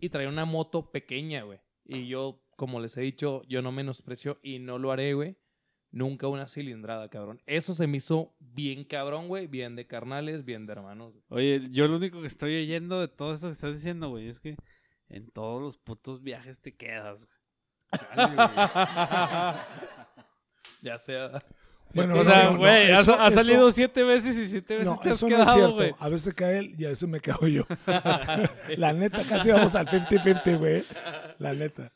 [0.00, 1.60] Y traía una moto pequeña, güey.
[1.84, 5.36] Y yo, como les he dicho, yo no menosprecio y no lo haré, güey.
[5.92, 7.42] Nunca una cilindrada, cabrón.
[7.46, 9.48] Eso se me hizo bien cabrón, güey.
[9.48, 11.14] Bien de carnales, bien de hermanos.
[11.28, 11.58] güey.
[11.58, 14.38] Oye, yo lo único que estoy oyendo de todo esto que estás diciendo, güey, es
[14.38, 14.56] que
[15.08, 17.36] en todos los putos viajes te quedas, güey.
[20.82, 21.42] ya sea.
[21.92, 25.10] Bueno, o sea, no, no, güey, eso- salido siete veces y siete veces No, te
[25.10, 25.96] has eso no es quedado, cierto.
[25.98, 27.64] A veces cae él y a veces me quedo yo.
[28.76, 30.84] La neta, casi vamos al 50-50, güey.
[31.40, 31.92] La neta.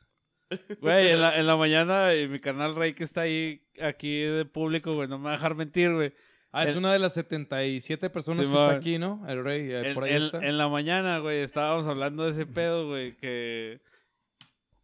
[0.81, 4.45] Güey, en la, en la mañana eh, mi canal Rey que está ahí, aquí de
[4.45, 6.13] público, güey, no me va a dejar mentir, güey.
[6.53, 8.61] Ah, es El- una de las 77 personas Simón.
[8.61, 9.25] que está aquí, ¿no?
[9.29, 10.39] El rey, eh, En, por ahí en- está.
[10.39, 13.81] en la mañana, güey, estábamos hablando de ese pedo, güey, que...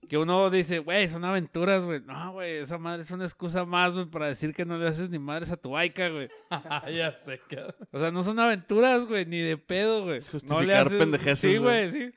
[0.09, 2.01] Que uno dice, güey, son aventuras, güey.
[2.01, 5.09] No, güey, esa madre es una excusa más, güey, para decir que no le haces
[5.11, 6.29] ni madres a tu baica, güey.
[6.97, 7.77] ya sé, cabrón.
[7.93, 10.17] O sea, no son aventuras, güey, ni de pedo, güey.
[10.19, 10.99] Es no le justificar haces...
[10.99, 11.91] pendejeces, Sí, güey.
[11.91, 12.15] güey, sí.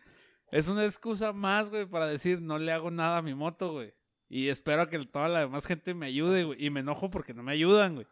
[0.54, 3.94] Es una excusa más, güey, para decir, no le hago nada a mi moto, güey.
[4.30, 6.64] Y espero a que toda la demás gente me ayude, güey.
[6.66, 8.08] Y me enojo porque no me ayudan, güey.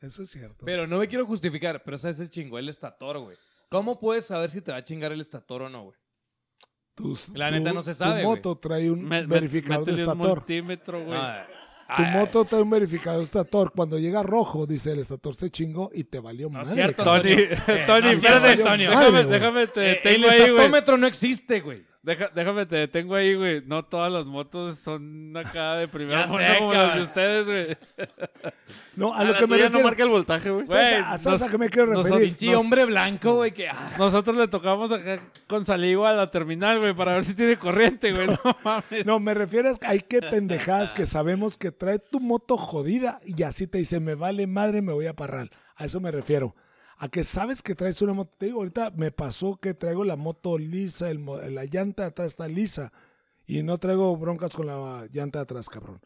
[0.00, 0.64] Eso es cierto.
[0.64, 3.36] Pero no me quiero justificar, pero sabes, se chingó el estator, güey.
[3.68, 5.96] ¿Cómo puedes saber si te va a chingar el estator o no, güey?
[6.94, 10.06] Tus- la neta no se tu sabe, moto trae un Me- me- verificador de métele
[10.06, 10.38] un estator.
[10.38, 11.18] multímetro, güey.
[11.18, 11.46] Ah,
[11.96, 13.72] Tu moto trae un verificador estator.
[13.74, 16.82] Cuando llega rojo, dice el estator se chingó y te valió No es madre.
[16.82, 17.04] cierto.
[17.04, 17.48] Tony, Eh,
[17.86, 20.50] Tony, no, espérate, Tony, déjame, déjame te Eh, el ahí, güey.
[20.50, 21.84] estatómetro no existe, güey.
[22.06, 23.62] Deja- déjame te detengo ahí, güey.
[23.66, 27.76] No todas las motos son acá de primera mano sé, como las de ustedes, güey.
[28.96, 29.76] No, a Ah, lo que me refiero.
[29.78, 30.64] no marca el voltaje, güey.
[30.66, 32.28] Güey, ¿Sabes, a- ¿sabes nos- a qué me quiero nos- referir?
[32.36, 33.68] Pinche hombre blanco, güey, que...
[33.68, 37.58] ah, Nosotros le tocamos acá con saliva a la terminal, güey, para ver si tiene
[37.58, 38.26] corriente, güey.
[38.44, 39.04] No mames.
[39.04, 43.20] No, me refiero a que hay que pendejadas que sabemos que trae tu moto jodida
[43.26, 45.50] y así te dice, me vale madre, me voy a parrar.
[45.76, 46.54] A eso me refiero.
[46.98, 48.34] A que sabes que traes una moto.
[48.38, 52.08] Te digo, ahorita me pasó que traigo la moto lisa, el, mo- la llanta de
[52.08, 52.92] atrás está lisa.
[53.46, 56.00] Y no traigo broncas con la llanta de atrás, cabrón.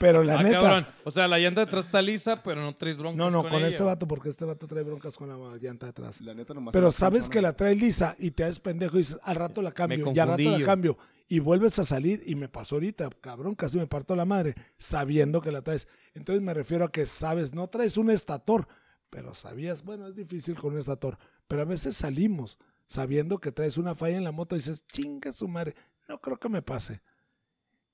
[0.00, 0.60] Pero la ah, neta.
[0.60, 0.86] cabrón.
[1.04, 3.60] O sea, la llanta de atrás está lisa, pero no traes broncas No, no, con,
[3.60, 6.20] ella, este vato, porque este vato trae broncas con la llanta de atrás.
[6.20, 9.20] La neta nomás Pero sabes que la trae lisa y te haces pendejo y dices,
[9.22, 10.98] al rato la cambio, y al rato la cambio.
[11.28, 15.40] Y vuelves a salir y me pasó ahorita, cabrón, casi me parto la madre, sabiendo
[15.40, 15.88] que la traes.
[16.14, 18.68] Entonces me refiero a que sabes, no traes un estator,
[19.14, 23.78] pero sabías, bueno, es difícil con un estator, pero a veces salimos sabiendo que traes
[23.78, 25.76] una falla en la moto y dices, chinga su madre,
[26.08, 27.00] no creo que me pase.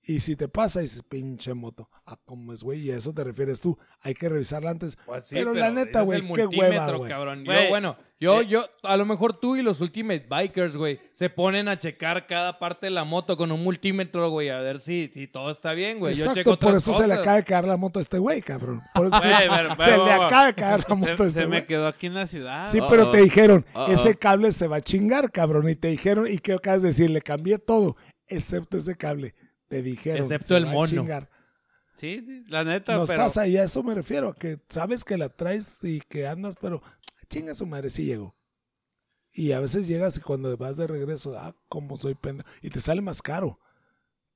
[0.03, 3.23] Y si te pasa, dices, pinche moto, a cómo es, güey, y a eso te
[3.23, 3.79] refieres tú.
[4.01, 4.97] Hay que revisarla antes.
[5.05, 7.11] Pues sí, pero, la neta, güey, qué hueva, güey.
[7.11, 7.45] cabrón.
[7.45, 10.99] Güey, Yo, bueno, yo, eh, yo, a lo mejor tú y los Ultimate Bikers, güey,
[11.13, 14.81] se ponen a checar cada parte de la moto con un multímetro, güey, a ver
[14.81, 16.15] si, si todo está bien, güey.
[16.15, 18.41] Yo checo Exacto, por eso se le acaba de caer la moto a este güey,
[18.41, 18.83] cabrón.
[18.95, 21.41] Por eso Güey, pero- se le acaba de caer la Se, moto a este se
[21.47, 21.67] me güey.
[21.67, 22.69] quedó aquí en la ciudad.
[22.69, 23.87] Sí, pero te dijeron, Uh-oh.
[23.89, 25.69] ese cable se va a chingar, cabrón.
[25.69, 27.11] Y te dijeron, ¿y qué acabas de decir?
[27.11, 29.35] Le cambié todo, excepto ese cable.
[29.71, 30.21] Te dijeron.
[30.21, 30.87] Excepto el mono.
[30.87, 31.31] chingar.
[31.95, 33.23] Sí, la neta, Nos pero...
[33.23, 36.83] pasa y a eso me refiero, que sabes que la traes y que andas, pero
[37.29, 38.35] chinga su madre, sí llegó.
[39.33, 42.81] Y a veces llegas y cuando vas de regreso, ah, como soy pendejo, y te
[42.81, 43.61] sale más caro.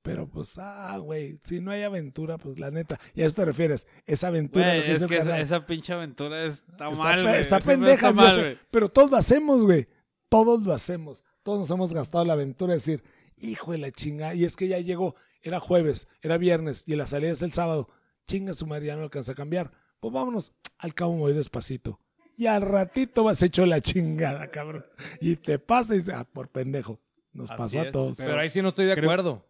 [0.03, 2.97] Pero pues, ah, güey, si no hay aventura, pues la neta.
[3.13, 4.67] Y a eso te refieres, esa aventura.
[4.67, 7.41] Güey, lo que es que esa, pinche aventura está, Está, mal, güey.
[7.41, 9.87] está pendeja, está mal, sé, pero todos lo hacemos, güey.
[10.29, 11.23] Todos lo hacemos.
[11.43, 13.03] Todos nos hemos gastado la aventura de decir,
[13.37, 14.33] hijo de la chinga.
[14.35, 17.87] Y es que ya llegó, era jueves, era viernes y la salida es el sábado.
[18.27, 19.71] Chinga su madre, ya no alcanza a cambiar.
[19.99, 21.99] Pues vámonos, al cabo me voy despacito.
[22.35, 24.85] Y al ratito vas hecho la chingada, cabrón.
[25.21, 26.99] Y te pasa y dices, ah, por pendejo.
[27.31, 28.17] Nos Así pasó a todos.
[28.17, 29.45] Pero, ahí sí no estoy de creo- acuerdo.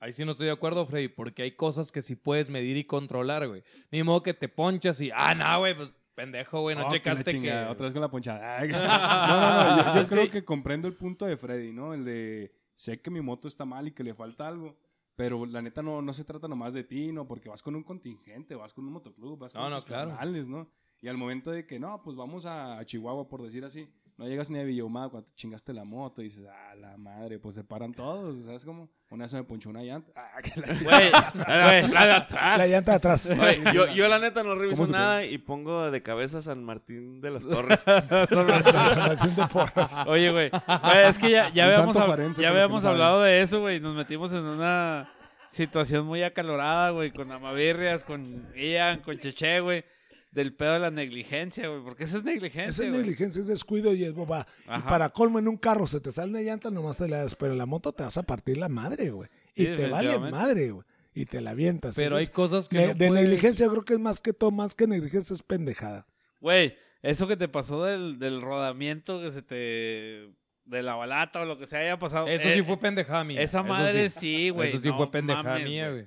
[0.00, 2.84] Ahí sí no estoy de acuerdo, Freddy, porque hay cosas que sí puedes medir y
[2.84, 3.62] controlar, güey.
[3.90, 7.40] Ni modo que te ponchas y, ah, no, güey, pues pendejo, güey, no Oh, checaste
[7.40, 7.52] que...
[7.52, 8.58] Otra vez con la ponchada.
[8.66, 9.94] No, no, no.
[9.94, 11.92] Yo, yo creo que comprendo el punto de Freddy, ¿no?
[11.94, 14.78] El de sé que mi moto está mal y que le falta algo.
[15.20, 17.26] Pero la neta no, no se trata nomás de ti, ¿no?
[17.26, 20.12] Porque vas con un contingente, vas con un motoclub, vas con No, no, claro.
[20.12, 20.66] carnales, ¿no?
[21.02, 23.86] Y al momento de que, no, pues vamos a Chihuahua, por decir así,
[24.20, 27.38] no llegas ni a Villahumada cuando te chingaste la moto y dices, ah, la madre,
[27.38, 28.90] pues se paran todos, ¿sabes cómo?
[29.08, 30.12] Una vez me ponchó una llanta.
[30.14, 32.58] Ah, que la Güey, La de atrás.
[32.58, 33.28] La llanta de atrás.
[33.72, 37.22] Yo, yo la neta no reviso ¿Cómo se nada y pongo de cabeza San Martín
[37.22, 37.80] de las Torres.
[37.80, 39.96] San Martín de Porras.
[40.06, 40.50] Oye, güey.
[40.50, 43.80] Güey, Es que ya, ya habíamos, ya habíamos hablado de eso, güey.
[43.80, 45.10] Nos metimos en una
[45.48, 49.82] situación muy acalorada, güey, con Amavirrias, con Ian, con Cheche, güey.
[50.30, 51.82] Del pedo de la negligencia, güey.
[51.82, 53.00] Porque eso es negligencia, Esa es güey.
[53.02, 54.46] negligencia, es descuido y es boba.
[54.64, 57.34] Y para colmo en un carro se te sale una llanta, nomás te la das,
[57.34, 59.28] pero en la moto te vas a partir la madre, güey.
[59.56, 60.84] Y Sí, te vale madre, güey.
[61.12, 61.96] Y te la avientas.
[61.96, 64.20] Pero Eso hay es- cosas que ne- no de puedes- negligencia creo que es más
[64.20, 66.06] que todo, más que negligencia es pendejada.
[66.40, 70.30] Güey, eso que te pasó del, del rodamiento que se te...
[70.66, 72.28] De la balata o lo que se haya pasado.
[72.28, 73.40] Eso eh, sí fue pendejada mía.
[73.40, 74.20] Esa madre sí.
[74.20, 74.68] sí, güey.
[74.68, 76.06] Eso sí no fue pendejada mames, mía, güey.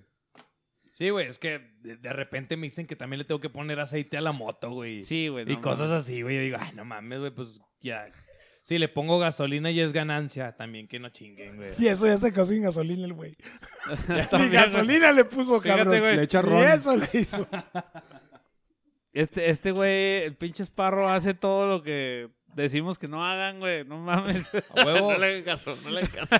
[1.03, 4.15] Sí, güey, es que de, repente me dicen que también le tengo que poner aceite
[4.15, 5.03] a la moto, güey.
[5.03, 5.43] Sí, güey.
[5.45, 6.05] y no cosas mames.
[6.05, 6.37] así, güey.
[6.37, 8.07] Yo digo, ay, no mames, güey, pues ya.
[8.61, 11.71] Si le pongo gasolina y es ganancia, también que no chinguen, güey.
[11.77, 13.35] Y eso ya se quedó sin gasolina el güey.
[14.39, 15.99] Ni gasolina le puso, Fíjate, cabrón.
[15.99, 16.15] güey.
[16.15, 16.65] Le echa ron.
[16.65, 17.49] eso le hizo.
[19.11, 23.83] Este, este güey, el pinche esparro hace todo lo que decimos que no hagan, güey.
[23.83, 24.49] No mames.
[24.73, 25.11] A huevo.
[25.11, 26.37] no le hagan caso, no le hagan caso.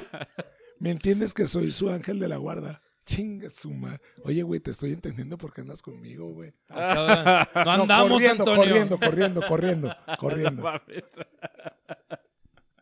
[0.79, 2.81] ¿Me entiendes que soy su ángel de la guarda?
[3.05, 3.99] Chinga su madre.
[4.23, 6.53] Oye, güey, te estoy entendiendo porque andas conmigo, güey.
[6.69, 7.47] Ah.
[7.53, 8.71] No No, andamos, corriendo, Antonio.
[8.71, 10.81] corriendo, corriendo, corriendo, corriendo.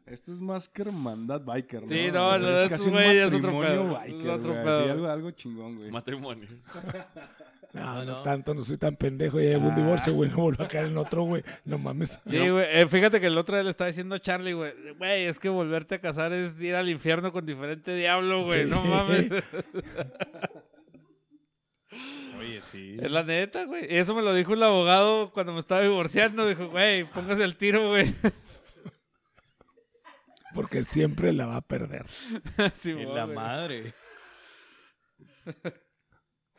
[0.06, 1.88] Esto es más que hermandad biker, ¿no?
[1.88, 4.80] Sí, no, no, es casi un güey es otro matrimonio pedo, biker, es otro pedo.
[4.80, 5.90] así, algo, algo chingón, güey.
[5.92, 6.50] Matrimonio.
[7.74, 8.22] No, no, no.
[8.24, 9.40] tanto, no soy tan pendejo.
[9.40, 10.30] Ya llevo un divorcio, güey.
[10.30, 11.44] No vuelvo a caer en otro, güey.
[11.64, 12.20] No mames.
[12.26, 12.66] Sí, güey.
[12.70, 14.74] eh, fíjate que el otro día le estaba diciendo a Charlie, güey.
[14.98, 18.66] Güey, es que volverte a casar es ir al infierno con diferente diablo, güey.
[18.66, 18.70] Sí.
[18.70, 19.30] No mames.
[22.40, 22.98] Oye, sí.
[23.00, 23.86] Es la neta, güey.
[23.94, 26.48] Y Eso me lo dijo el abogado cuando me estaba divorciando.
[26.48, 28.06] Dijo, güey, póngase el tiro, güey.
[30.54, 32.06] Porque siempre la va a perder.
[32.74, 33.36] Sí, güey, la güey.
[33.36, 33.94] madre.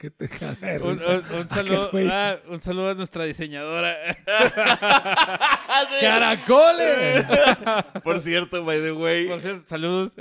[0.03, 3.97] ¿Qué te caga de Un, un saludo, ah, un saludo a nuestra diseñadora.
[6.01, 7.25] ¡Caracoles!
[8.03, 9.29] Por cierto, by the way.
[9.29, 10.17] Por cierto, saludos.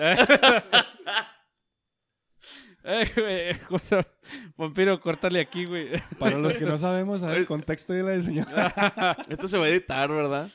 [4.56, 5.90] Vampiro, córtale aquí, güey.
[6.20, 9.18] Para los que no sabemos, a ver el contexto de la diseñadora.
[9.30, 10.52] Esto se va a editar, ¿verdad?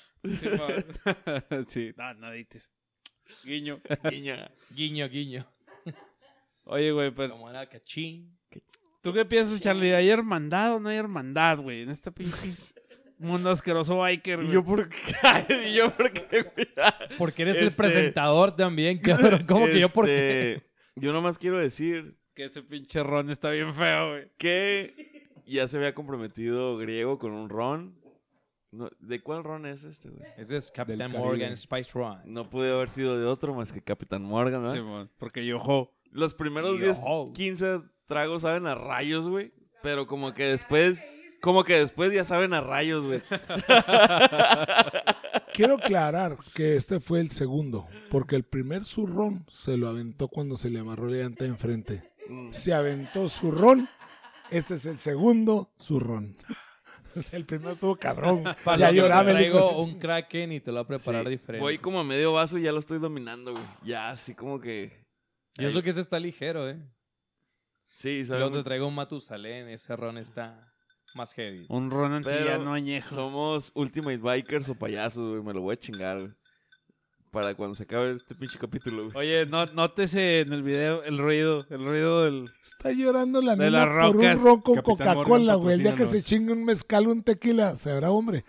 [1.66, 2.72] Sí, no, no edites.
[3.42, 3.80] Guiño.
[4.08, 4.52] Niña.
[4.70, 5.52] guiño, guiño.
[6.62, 8.36] Oye, güey, pues, Como era cachín.
[9.06, 9.92] ¿Tú qué piensas, Charlie?
[9.94, 11.82] ¿Hay hermandad o no hay hermandad, güey?
[11.82, 12.52] En este pinche
[13.18, 14.52] mundo asqueroso biker, ¿Y güey.
[14.54, 14.98] yo por qué?
[15.70, 16.66] ¿Y yo por qué, güey?
[17.16, 19.44] Porque eres el Este- presentador también, cabrón.
[19.46, 20.52] ¿Cómo que yo por qué?
[20.54, 24.32] Este, Yo nomás quiero decir Que ese pinche ron está bien feo, güey.
[24.38, 27.94] que ya se había comprometido griego con un ron.
[28.72, 30.28] No, ¿De cuál ron es este, güey?
[30.36, 31.18] Ese es Captain Caribe.
[31.18, 32.18] Morgan Spice Run.
[32.26, 34.74] No pude haber sido de otro más que Capitán Morgan, ¿verdad?
[34.74, 35.92] Simón, porque yo jo.
[36.10, 36.84] Los primeros Yo.
[36.86, 37.00] 10,
[37.34, 39.52] 15 tragos saben a rayos, güey.
[39.82, 41.04] Pero como que después,
[41.40, 43.22] como que después ya saben a rayos, güey.
[45.54, 50.56] Quiero aclarar que este fue el segundo, porque el primer zurrón se lo aventó cuando
[50.56, 52.12] se le amarró la llanta enfrente.
[52.50, 53.88] Se aventó zurrón,
[54.50, 56.36] este es el segundo zurrón.
[57.32, 58.44] El primero estuvo cabrón.
[58.62, 61.62] Para ya lloraba el traigo un Kraken y te lo voy a preparar Sí, diferente.
[61.62, 63.64] Voy como a medio vaso y ya lo estoy dominando, güey.
[63.84, 65.02] Ya, así como que...
[65.56, 66.78] Y eso que ese está ligero, ¿eh?
[67.96, 69.68] Sí, sabe Luego te traigo un Matusalén.
[69.68, 70.72] Ese ron está
[71.14, 71.66] más heavy.
[71.68, 73.14] Un ron antillano añejo.
[73.14, 75.42] Somos Ultimate Bikers o payasos, güey.
[75.42, 76.32] Me lo voy a chingar, güey.
[77.32, 79.16] Para cuando se acabe este pinche capítulo, güey.
[79.16, 82.50] Oye, no, nótese en el video el ruido, el ruido del...
[82.62, 85.74] Está llorando la De nena las por un ron con Coca-Cola, güey.
[85.74, 88.44] El día que se chingue un mezcal o un tequila, se habrá hombre.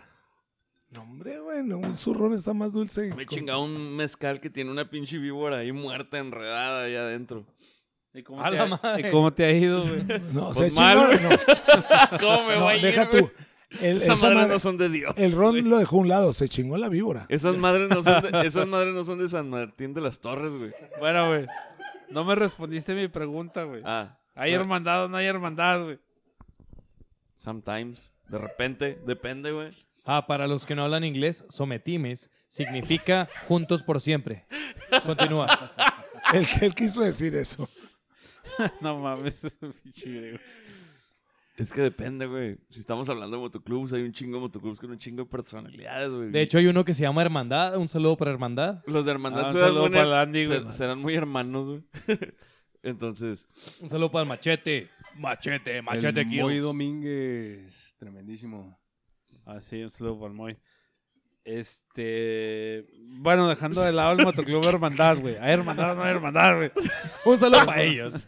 [0.89, 3.13] No, hombre, güey, no, un zurrón está más dulce.
[3.13, 6.95] Me he con- chingado un mezcal que tiene una pinche víbora ahí muerta, enredada ahí
[6.95, 7.45] adentro.
[8.13, 9.07] ¿Y cómo, A te, la ha, madre.
[9.07, 10.03] ¿Y cómo te ha ido, güey?
[10.33, 11.29] No, Pues se mal, chingó.
[11.29, 11.37] No,
[12.19, 13.31] ¿Cómo me no, voy a ir, tú.
[13.81, 15.13] El, Esas esa madres madre- no son de Dios.
[15.17, 17.25] el ron lo dejó a un lado, se chingó la víbora.
[17.29, 20.53] Esas madres no son de, esas madres no son de San Martín de las Torres,
[20.53, 20.71] güey.
[20.99, 21.45] Bueno, güey.
[22.09, 23.81] No me respondiste mi pregunta, güey.
[23.85, 24.17] Ah.
[24.35, 25.99] ¿Hay hermandad o no hay hermandad, güey?
[27.35, 28.13] Sometimes.
[28.29, 28.99] De repente.
[29.05, 29.71] Depende, güey.
[30.05, 34.45] Ah, para los que no hablan inglés, sometimes significa juntos por siempre.
[35.05, 35.47] Continúa.
[36.33, 37.69] El que él quiso decir eso.
[38.81, 40.39] no mames, pinche.
[41.57, 42.57] Es que depende, güey.
[42.69, 46.11] Si estamos hablando de motoclubs, hay un chingo de motoclubs con un chingo de personalidades,
[46.11, 46.29] güey.
[46.29, 47.77] De hecho, hay uno que se llama Hermandad.
[47.77, 48.83] Un saludo para Hermandad.
[48.85, 50.73] los de Hermandad Ah, un serán, saludo muy, para el Andy, ser- güey.
[50.73, 51.83] serán muy hermanos, güey.
[52.83, 53.47] Entonces,
[53.81, 54.89] Un saludo para el Machete.
[55.15, 56.63] Machete, Machete el Moy Kills.
[56.63, 58.79] Domínguez, tremendísimo.
[59.45, 60.57] Ah, sí, un saludo para el Moy.
[61.47, 62.85] Este.
[62.99, 65.37] Bueno, dejando de lado el motoclub Hermandad, güey.
[65.37, 66.71] ¿Hay hermandad o no hay hermandad, güey?
[67.23, 68.25] Un saludo para ellos.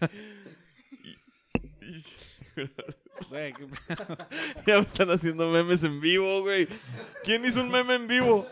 [3.30, 3.68] Güey, qué-
[4.66, 6.66] ya me están haciendo memes en vivo, güey.
[7.24, 8.48] ¿Quién hizo un meme en vivo?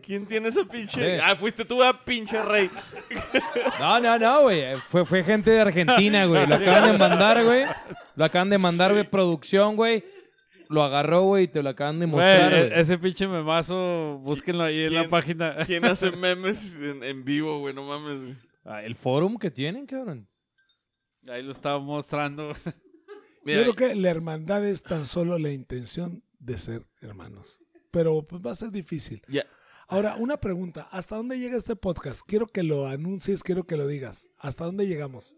[0.00, 1.20] ¿Quién tiene esa pinche?
[1.20, 2.70] Ah, fuiste tú, ah, pinche rey.
[3.80, 4.76] No, no, no, güey.
[4.86, 6.46] Fue, fue gente de Argentina, güey.
[6.46, 7.64] Lo acaban de mandar, güey.
[8.14, 9.02] Lo acaban de mandar, güey.
[9.10, 10.04] Producción, güey.
[10.68, 12.80] Lo agarró, güey, y te lo acaban de mostrar, e- güey.
[12.80, 15.56] ese pinche memazo, búsquenlo ahí en la ¿Quién- página.
[15.66, 17.74] ¿Quién hace memes en, en vivo, güey?
[17.74, 18.36] No mames, güey.
[18.64, 20.28] Ah, el forum que tienen, cabrón.
[21.28, 22.52] Ahí lo estaba mostrando.
[23.44, 27.60] Mira, Yo creo que la hermandad es tan solo la intención de ser hermanos.
[27.90, 29.22] Pero pues, va a ser difícil.
[29.28, 29.44] ya.
[29.86, 30.88] Ahora, una pregunta.
[30.90, 32.22] ¿Hasta dónde llega este podcast?
[32.26, 34.30] Quiero que lo anuncies, quiero que lo digas.
[34.38, 35.34] ¿Hasta dónde llegamos?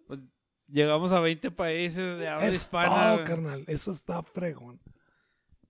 [0.68, 3.16] Llegamos a 20 países de habla Es hispana.
[3.16, 3.64] todo, carnal.
[3.66, 4.80] Eso está fregón.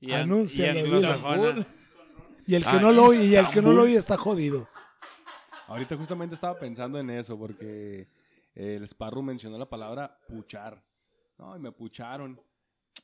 [0.00, 0.78] Y an- Anúncialo,
[2.46, 4.68] y el que Ah, no lo oye, y el que no lo oye está jodido.
[5.68, 8.06] Ahorita justamente estaba pensando en eso porque
[8.54, 10.80] el Sparrow mencionó la palabra puchar.
[11.38, 12.40] No, y me pucharon.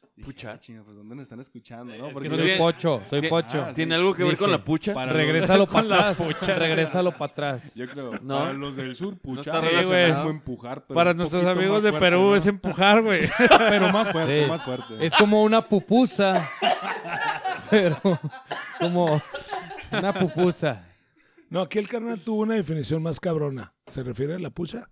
[0.17, 0.55] Dije, Puchar.
[0.57, 1.95] "Ah, chinga, pues ¿dónde me están escuchando?
[1.97, 2.09] ¿no?
[2.09, 3.65] Es Porque que no soy tiene- pocho, soy pocho.
[3.67, 4.93] Ah, ¿Tiene algo que ver con la pucha?
[4.93, 6.19] para- Regrésalo para atrás.
[6.59, 7.75] Regrésalo para atrás.
[7.77, 8.39] yo creo, No.
[8.41, 10.15] para los del sur, puchar está es relacionado.
[10.25, 10.85] como empujar.
[10.87, 12.37] pero Para nuestros amigos de fuerte, Perú ¿no?
[12.37, 13.21] es empujar, güey.
[13.71, 14.49] Pero más fuerte, Sí.
[14.51, 15.07] más fuerte.
[15.07, 16.49] Es como una pupusa.
[17.71, 17.99] Pero
[18.79, 19.23] como
[19.93, 20.87] una pupusa.
[21.49, 23.73] No, aquí el carnal tuvo una definición más cabrona.
[23.87, 24.89] ¿Se refiere a la pucha?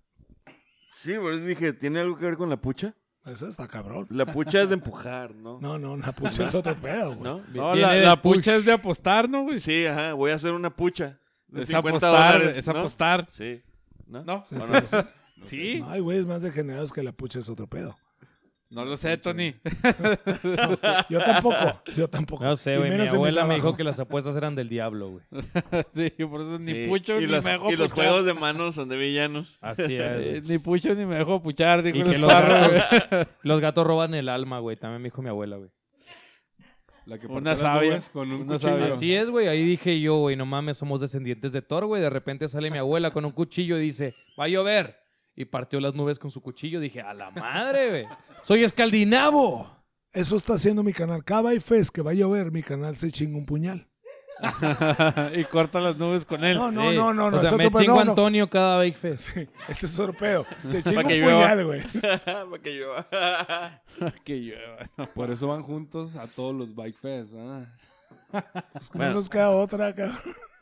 [0.93, 2.95] Sí, por eso dije, ¿tiene algo que ver con la pucha?
[3.27, 4.07] Eso está cabrón.
[4.11, 5.61] La pucha es de empujar, ¿no?
[5.61, 7.43] No, no, la pucha es otro pedo, güey.
[7.53, 7.75] ¿No?
[7.75, 9.59] La, la pucha es de apostar, ¿no, güey?
[9.59, 11.19] Sí, ajá, voy a hacer una pucha.
[11.49, 12.73] De Es 50 apostar, dólares, es ¿no?
[12.79, 13.27] apostar.
[13.29, 13.63] Sí.
[14.07, 14.25] ¿No?
[14.25, 14.35] ¿No?
[14.51, 14.81] ¿O no?
[15.45, 15.81] Sí.
[15.81, 17.97] No, hay güeyes más degenerados que la pucha es otro pedo.
[18.71, 19.53] No lo sé, Tony.
[21.11, 22.45] Yo tampoco, yo tampoco.
[22.45, 22.97] No sé, güey.
[22.97, 25.25] Mi abuela me dijo que las apuestas eran del diablo, güey.
[25.93, 28.33] sí, por eso ni Sí, pucho y ni los, me dejó y los juegos de
[28.35, 29.59] manos son de villanos.
[29.61, 30.03] Así es.
[30.03, 32.29] Eh, ni pucho ni me dejó puchar, dijo Y los güey.
[32.29, 34.77] gatos, los gatos roban el alma, güey.
[34.77, 35.71] También me dijo mi abuela, güey.
[37.07, 38.71] La que Una sabia, con un una cuchillo.
[38.73, 38.87] sabia.
[38.87, 39.49] Así es, güey.
[39.49, 42.01] Ahí dije yo, güey, no mames, somos descendientes de Thor, güey.
[42.01, 44.97] De repente sale mi abuela con un cuchillo y dice, va a llover.
[45.37, 46.81] Y partió las nubes con su cuchillo.
[46.81, 48.07] Dije, a la madre, güey.
[48.43, 49.71] Soy escaldinavo.
[50.13, 51.25] Eso está haciendo mi canal.
[51.25, 53.87] Cada Fest que va a llover, mi canal se chinga un puñal.
[55.37, 56.57] y corta las nubes con él.
[56.57, 56.97] No, no, Sí.
[56.97, 57.37] no, no, no.
[57.37, 58.11] O sea, es me chingo no.
[58.11, 59.31] Antonio cada Bake Fest.
[59.35, 60.47] Sí, este es otro pedo.
[60.67, 61.41] Se chinga un que llueva.
[61.43, 61.83] puñal, güey.
[62.25, 62.89] Para que yo.
[64.25, 64.79] que llueva.
[65.15, 67.35] Por eso van juntos a todos los Bike Fest.
[67.39, 67.67] ¿ah?
[68.81, 69.13] Es que Bueno.
[69.13, 70.19] No nos queda otra, cabrón.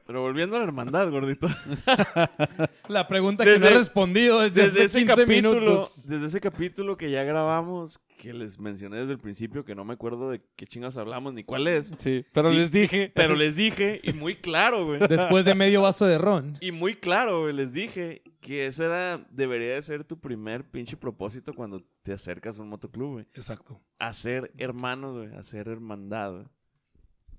[0.09, 1.49] Pero volviendo a la hermandad, gordito.
[2.89, 6.09] La pregunta que no he respondido desde, Desde hace ese 15 capítulo, minutos.
[6.09, 9.93] desde ese capítulo que ya grabamos, que les mencioné desde el principio, que no me
[9.93, 11.93] acuerdo de qué chingas hablamos ni cuál es.
[11.99, 13.13] Sí, pero Y- les dije.
[13.15, 15.01] Pero les dije, y muy claro, güey.
[15.07, 16.57] Después de medio vaso de ron.
[16.63, 20.97] Y muy claro, güey, les dije que ese era, debería de ser tu primer pinche
[20.97, 23.27] propósito cuando te acercas a un motoclub, güey.
[23.35, 23.79] Exacto.
[23.99, 26.47] Hacer hermanos, güey, hacer hermandad, güey.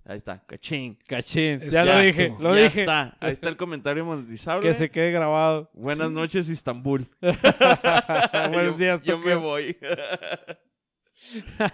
[0.05, 0.97] Ahí está, cachín.
[1.07, 1.59] Cachín.
[1.59, 1.93] Ya Exacto.
[1.93, 2.79] lo dije, lo ya dije.
[2.81, 4.67] está, ahí está el comentario monetizable.
[4.67, 5.69] Que se quede grabado.
[5.73, 7.05] Buenas noches, Istambul.
[7.21, 9.17] Buenos Yo- días, Yo Tokio.
[9.29, 9.77] me voy.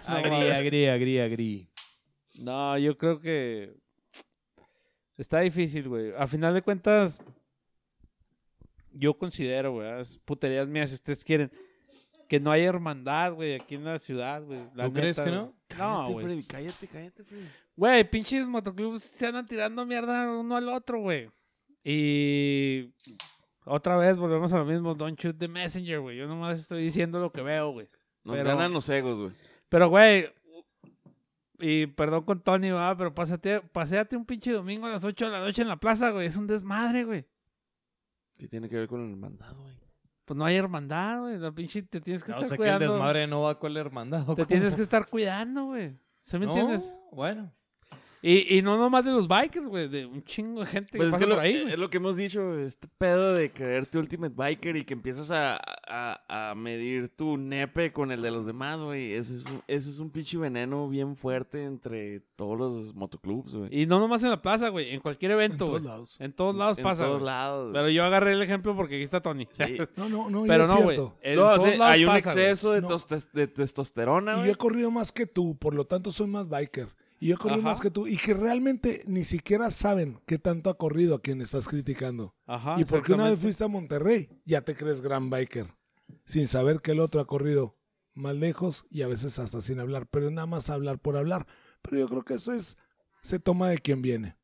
[0.06, 1.70] Agri, agri, agri, agri.
[2.34, 3.74] No, yo creo que
[5.16, 6.12] está difícil, güey.
[6.18, 7.22] A final de cuentas,
[8.92, 11.50] yo considero, güey, es puterías mías si ustedes quieren,
[12.28, 14.60] que no hay hermandad, güey, aquí en la ciudad, güey.
[14.74, 15.44] La ¿Tú crees que no?
[15.46, 16.24] No, Cállate, güey.
[16.24, 17.46] Freddy, cállate, cállate, Freddy.
[17.76, 21.30] Güey, pinches motoclubs se andan tirando mierda uno al otro, güey.
[21.84, 22.92] Y
[23.64, 26.16] otra vez volvemos a lo mismo, don't shoot the messenger, güey.
[26.16, 27.88] Yo nomás estoy diciendo lo que veo, güey.
[28.24, 29.32] Nos Pero- ganan los egos, güey.
[29.68, 30.28] Pero, güey,
[31.58, 35.30] y perdón con Tony, va, pero pásate, paséate un pinche domingo a las 8 de
[35.30, 36.26] la noche en la plaza, güey.
[36.26, 37.24] Es un desmadre, güey.
[38.38, 39.74] ¿Qué tiene que ver con la hermandad, güey?
[40.26, 41.38] Pues no hay hermandad, güey.
[41.38, 42.92] La pinche te tienes que No, o estar sea que el cuidando.
[42.94, 44.22] desmadre no va con el hermandad.
[44.28, 44.46] ¿o te cómo?
[44.46, 45.96] tienes que estar cuidando, güey.
[46.20, 46.98] ¿Se me No, entiendes?
[47.12, 47.52] Bueno.
[48.28, 51.06] Y, y no nomás de los bikers, güey, de un chingo de gente Pues que
[51.08, 51.76] es pasa que lo, por ahí, es güey.
[51.76, 56.50] lo que hemos dicho, este pedo de creerte Ultimate Biker y que empiezas a, a,
[56.50, 59.12] a medir tu nepe con el de los demás, güey.
[59.12, 63.68] Ese es, un, ese es un pinche veneno bien fuerte entre todos los motoclubs, güey.
[63.82, 64.92] Y no nomás en la plaza, güey.
[64.92, 65.84] En cualquier En evento, todos güey.
[65.92, 66.16] lados.
[66.18, 67.26] En todos lados en pasa, todos güey.
[67.26, 67.70] lados.
[67.72, 69.46] Pero yo agarré el ejemplo porque aquí está Tony.
[69.52, 69.76] Sí.
[69.96, 70.98] No, no, no, Pero es no, güey.
[71.22, 72.44] En No, o todos sea, lados hay un pasa, güey.
[72.44, 72.88] exceso de, No.
[72.88, 74.50] tostes- de testosterona, Y yo güey.
[74.50, 76.88] he corrido más que tú, por lo tanto soy más biker.
[77.18, 77.56] Y yo Ajá.
[77.58, 78.06] más que tú.
[78.06, 82.34] Y que realmente ni siquiera saben qué tanto ha corrido a quien estás criticando.
[82.46, 85.74] Ajá, y porque una vez fuiste a Monterrey, ya te crees gran biker.
[86.24, 87.76] Sin saber que el otro ha corrido
[88.14, 90.06] más lejos y a veces hasta sin hablar.
[90.10, 91.46] Pero nada más hablar por hablar.
[91.82, 92.76] Pero yo creo que eso es,
[93.22, 94.36] se toma de quien viene.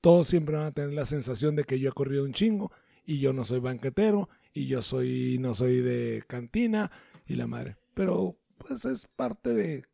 [0.00, 2.70] Todos siempre van a tener la sensación de que yo he corrido un chingo
[3.04, 6.90] y yo no soy banquetero y yo soy no soy de cantina
[7.26, 7.76] y la madre.
[7.94, 9.84] Pero pues es parte de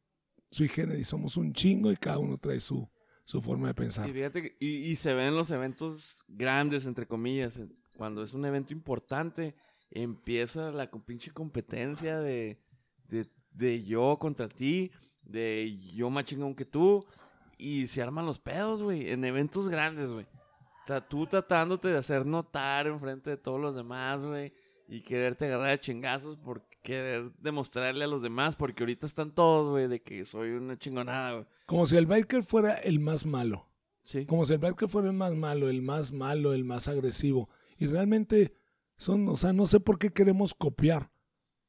[0.55, 2.89] su higiene y somos un chingo y cada uno trae su,
[3.25, 4.09] su forma de pensar.
[4.09, 7.61] Y y, se ven los eventos grandes, entre comillas.
[7.97, 9.57] Cuando es un evento importante,
[9.91, 12.63] empieza la pinche competencia de,
[13.09, 14.93] de, de yo contra ti,
[15.23, 17.05] de yo más chingón que tú.
[17.59, 20.27] Y se arman los pedos, güey, en eventos grandes, güey.
[21.09, 24.53] Tú tratándote de hacer notar enfrente de todos los demás, güey.
[24.87, 28.57] Y quererte agarrar a chingazos por querer demostrarle a los demás.
[28.57, 31.47] Porque ahorita están todos, güey, de que soy una chingonada, güey.
[31.67, 33.69] Como si el biker fuera el más malo.
[34.05, 34.27] Sí.
[34.27, 37.49] Como si el biker fuera el más malo, el más malo, el más agresivo.
[37.79, 38.55] Y realmente
[38.97, 41.11] son, o sea, no sé por qué queremos copiar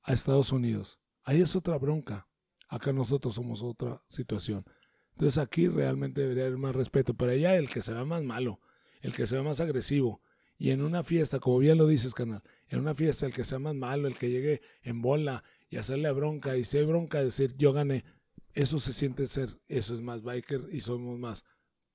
[0.04, 1.00] a Estados Unidos.
[1.24, 2.28] Ahí es otra bronca.
[2.68, 4.66] Acá nosotros somos otra situación.
[5.12, 7.14] Entonces aquí realmente debería haber más respeto.
[7.14, 8.60] Pero allá el que se ve más malo,
[9.02, 10.22] el que se ve más agresivo.
[10.58, 13.60] Y en una fiesta, como bien lo dices, canal, en una fiesta el que sea
[13.60, 17.56] más malo, el que llegue en bola y hacerle bronca, y si hay bronca, decir
[17.58, 18.06] yo gané,
[18.54, 21.44] eso se siente ser, eso es más biker y somos más.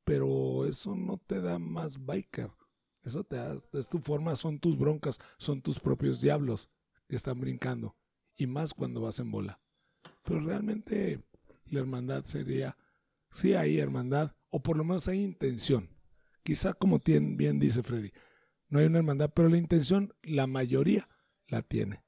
[0.05, 2.51] Pero eso no te da más biker.
[3.03, 6.69] Eso te da, es tu forma, son tus broncas, son tus propios diablos
[7.09, 7.97] que están brincando.
[8.37, 9.61] Y más cuando vas en bola.
[10.23, 11.23] Pero realmente
[11.67, 12.77] la hermandad sería,
[13.31, 15.89] sí hay hermandad, o por lo menos hay intención.
[16.43, 18.13] Quizá como bien dice Freddy,
[18.71, 21.09] no hay una hermandad, pero la intención, la mayoría
[21.49, 22.03] la tiene.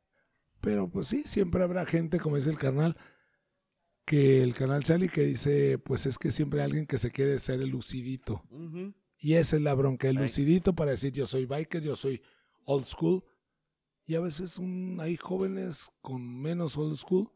[0.61, 2.97] Pero pues sí, siempre habrá gente, como dice el carnal,
[4.05, 7.39] que el canal Charlie que dice, pues es que siempre hay alguien que se quiere
[7.39, 8.43] ser el lucidito.
[9.19, 12.23] Y esa es la bronca, el lucidito para decir yo soy biker, yo soy
[12.65, 13.25] old school.
[14.05, 17.31] Y a veces un- hay jóvenes con menos old school,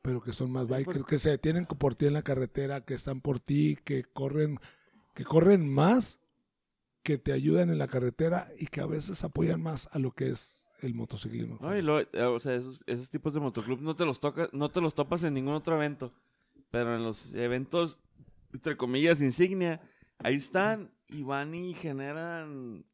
[0.00, 3.20] pero que son más bikers, que se detienen por ti en la carretera, que están
[3.20, 4.58] por ti, que corren,
[5.14, 6.18] que corren más,
[7.02, 10.28] que te ayudan en la carretera y que a veces apoyan más a lo que
[10.30, 11.58] es el motociclismo.
[11.60, 14.48] No, y lo- eh, o sea, esos, esos tipos de motoclub no te los toca,
[14.52, 16.12] no te los topas en ningún otro evento.
[16.70, 17.98] Pero en los eventos,
[18.52, 19.80] entre comillas, insignia,
[20.18, 22.84] ahí están y van y generan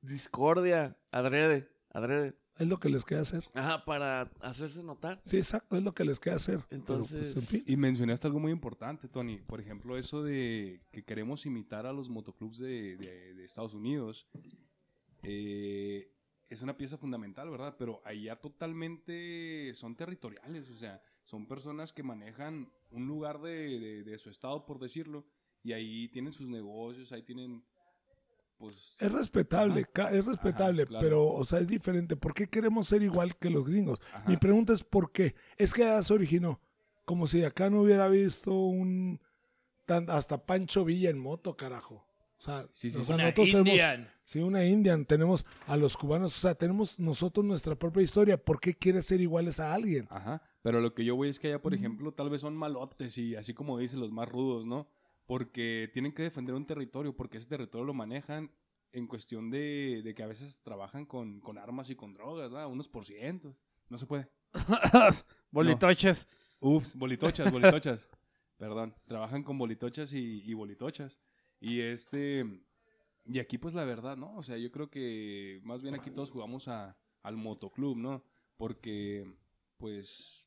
[0.00, 2.34] discordia, adrede, adrede.
[2.58, 3.44] Es lo que les queda hacer.
[3.54, 5.20] Ajá, para hacerse notar.
[5.24, 6.60] Sí, exacto, es lo que les queda hacer.
[6.68, 7.64] Pero, pues, Entonces- en fin.
[7.66, 9.38] Y mencionaste algo muy importante, Tony.
[9.38, 14.26] Por ejemplo, eso de que queremos imitar a los motoclubs de, de- de Estados Unidos.
[15.22, 16.12] eh,
[16.48, 17.74] es una pieza fundamental, ¿verdad?
[17.78, 24.02] Pero allá totalmente son territoriales, o sea, son personas que manejan un lugar de, de-
[24.04, 25.26] de su estado, por decirlo,
[25.64, 27.64] y ahí tienen sus negocios, ahí tienen,
[28.58, 28.96] pues...
[29.00, 30.10] Es respetable, Ajá.
[30.10, 31.04] es respetable, Ajá, claro.
[31.04, 32.16] pero, o sea, es diferente.
[32.16, 34.00] ¿Por qué queremos ser igual que los gringos?
[34.12, 34.24] Ajá.
[34.28, 35.34] Mi pregunta es ¿por qué?
[35.56, 36.60] Es que allá se originó.
[37.04, 39.20] Como si acá no hubiera visto un...
[39.84, 42.04] tan- hasta Pancho Villa en moto, carajo.
[42.38, 43.06] O sea, Sí, sí, o sí.
[43.06, 43.68] sea, Una nosotros tenemos...
[43.70, 44.10] Indian.
[44.24, 45.04] Sí, una Indian.
[45.06, 46.36] Tenemos a los cubanos.
[46.36, 48.36] O sea, tenemos nosotros nuestra propia historia.
[48.36, 50.06] ¿Por qué quieres ser iguales a alguien?
[50.10, 53.16] Ajá, pero lo que yo voy es que allá, por ejemplo, tal vez son malotes
[53.18, 54.88] y así como dicen los más rudos, ¿no?
[55.26, 58.52] Porque tienen que defender un territorio, porque ese territorio lo manejan
[58.92, 62.68] en cuestión de, de que a veces trabajan con, con armas y con drogas, ¿verdad?
[62.68, 63.60] Unos por cientos.
[63.88, 64.28] No se puede.
[65.50, 66.28] Bolitoches.
[66.60, 68.08] Ups, bolitochas, bolitochas.
[68.56, 71.18] Perdón, trabajan con bolitochas y, y bolitochas.
[71.60, 72.44] Y este,
[73.26, 74.34] y aquí pues la verdad, ¿no?
[74.36, 78.22] O sea, yo creo que más bien aquí todos jugamos a, al motoclub, ¿no?
[78.56, 79.26] Porque,
[79.76, 80.45] pues,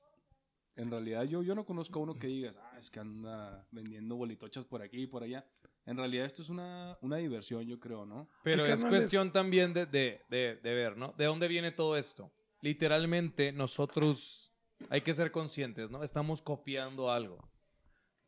[0.81, 4.15] en realidad yo, yo no conozco a uno que digas, ah, es que anda vendiendo
[4.15, 5.45] bolitochas por aquí y por allá.
[5.85, 8.27] En realidad esto es una, una diversión, yo creo, ¿no?
[8.43, 11.13] Pero es cuestión también de, de- de- de ver, ¿no?
[11.17, 12.31] ¿De dónde viene todo esto?
[12.61, 14.51] Literalmente nosotros
[14.89, 16.03] hay que ser conscientes, ¿no?
[16.03, 17.37] Estamos copiando algo,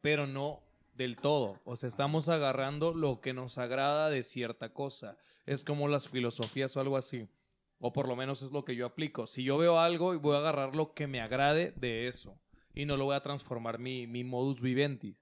[0.02, 0.62] pero no
[0.96, 1.60] del todo.
[1.64, 5.18] O sea, estamos agarrando lo que nos agrada de cierta cosa.
[5.46, 7.28] Es como las filosofías o algo así.
[7.84, 9.26] O por lo menos es lo que yo aplico.
[9.26, 12.40] Si yo veo algo, voy a agarrar lo que me agrade de eso.
[12.76, 15.18] Y no lo voy a transformar mi, mi modus vivendi.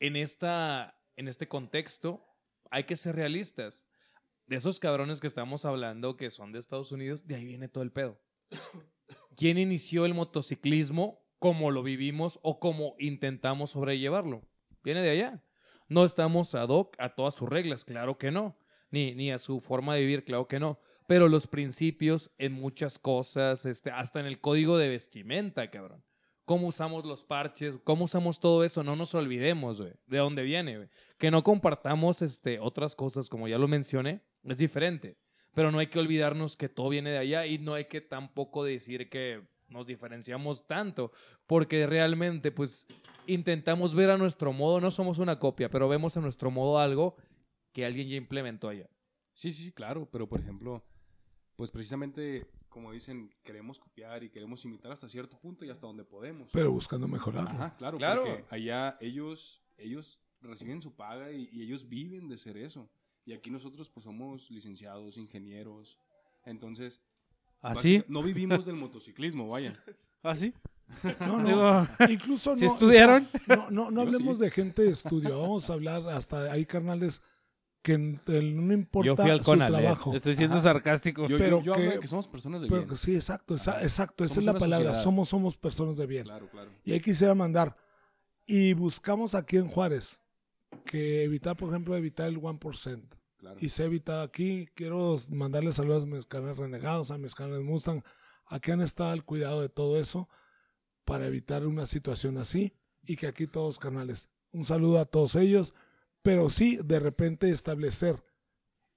[0.00, 2.26] En, esta, en este contexto,
[2.72, 3.86] hay que ser realistas.
[4.46, 7.84] De esos cabrones que estamos hablando, que son de Estados Unidos, de ahí viene todo
[7.84, 8.20] el pedo.
[9.36, 14.42] ¿Quién inició el motociclismo como lo vivimos o como intentamos sobrellevarlo?
[14.82, 15.44] Viene de allá.
[15.88, 18.58] No estamos ad hoc a todas sus reglas, claro que no.
[18.90, 20.80] Ni, ni a su forma de vivir, claro que no.
[21.12, 26.02] Pero los principios en muchas cosas, este, hasta en el código de vestimenta, cabrón.
[26.46, 30.78] Cómo usamos los parches, cómo usamos todo eso, no nos olvidemos, güey, de dónde viene,
[30.78, 30.88] güey.
[31.18, 35.18] Que no compartamos este, otras cosas, como ya lo mencioné, es diferente.
[35.52, 38.64] Pero no hay que olvidarnos que todo viene de allá y no hay que tampoco
[38.64, 41.12] decir que nos diferenciamos tanto,
[41.46, 42.86] porque realmente, pues,
[43.26, 47.16] intentamos ver a nuestro modo, no somos una copia, pero vemos a nuestro modo algo
[47.70, 48.88] que alguien ya implementó allá.
[49.34, 50.82] Sí, sí, sí, claro, pero por ejemplo,
[51.62, 56.02] pues precisamente, como dicen, queremos copiar y queremos imitar hasta cierto punto y hasta donde
[56.02, 56.50] podemos.
[56.52, 57.46] Pero buscando mejorar.
[57.46, 58.24] Ajá, claro, Claro.
[58.24, 62.90] porque allá ellos, ellos reciben su paga y, y ellos viven de ser eso.
[63.24, 66.00] Y aquí nosotros pues somos licenciados, ingenieros,
[66.44, 67.00] entonces
[67.60, 67.98] ¿Así?
[67.98, 69.80] básica- no vivimos del motociclismo, vaya.
[70.24, 70.52] ¿Así?
[71.20, 71.46] No, no.
[71.46, 72.72] Digo, Incluso ¿Sí no.
[72.72, 73.28] o sea, estudiaron?
[73.46, 74.44] no, no, no hablemos sí.
[74.46, 75.40] de gente de estudio.
[75.40, 77.22] Vamos a hablar hasta hay carnales
[77.82, 79.80] que no importa Yo fui al su Conalep.
[79.80, 80.14] trabajo.
[80.14, 80.62] Estoy siendo Ajá.
[80.64, 81.26] sarcástico.
[81.26, 82.96] Yo, Pero yo, yo hablo que- de que somos personas de Pero bien.
[82.96, 83.82] sí, exacto, esa- Ajá.
[83.82, 84.88] exacto, esa Somos es la palabra.
[84.90, 85.02] sociedad.
[85.04, 86.24] Somos, somos personas de bien.
[86.24, 86.70] Claro, claro.
[86.84, 87.76] Y ahí quisiera mandar.
[88.46, 90.20] Y buscamos aquí en Juárez
[90.86, 93.16] que evitar, por ejemplo, evitar el 1%.
[93.38, 93.58] claro.
[93.60, 94.68] Y se ha evitado aquí.
[94.74, 98.02] Quiero mandarle saludos a mis canales renegados, a mis canales Mustang,
[98.46, 100.28] a que han estado al cuidado de todo eso
[101.04, 102.72] para evitar una situación así
[103.04, 104.28] y que aquí todos canales.
[104.52, 105.74] Un saludo a todos ellos,
[106.22, 108.22] pero sí de repente establecer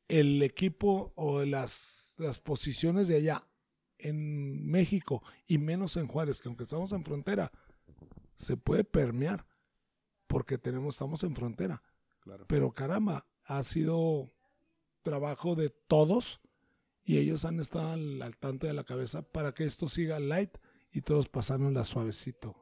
[0.07, 3.47] el equipo o las, las posiciones de allá
[3.97, 7.51] en México y menos en Juárez, que aunque estamos en frontera,
[8.35, 9.47] se puede permear
[10.27, 11.81] porque tenemos, estamos en frontera.
[12.19, 12.45] claro.
[12.47, 14.27] Pero caramba, ha sido
[15.01, 16.41] trabajo de todos
[17.03, 20.57] y ellos han estado al, al tanto de la cabeza para que esto siga light
[20.91, 22.55] y todos pasárnosla suavecito.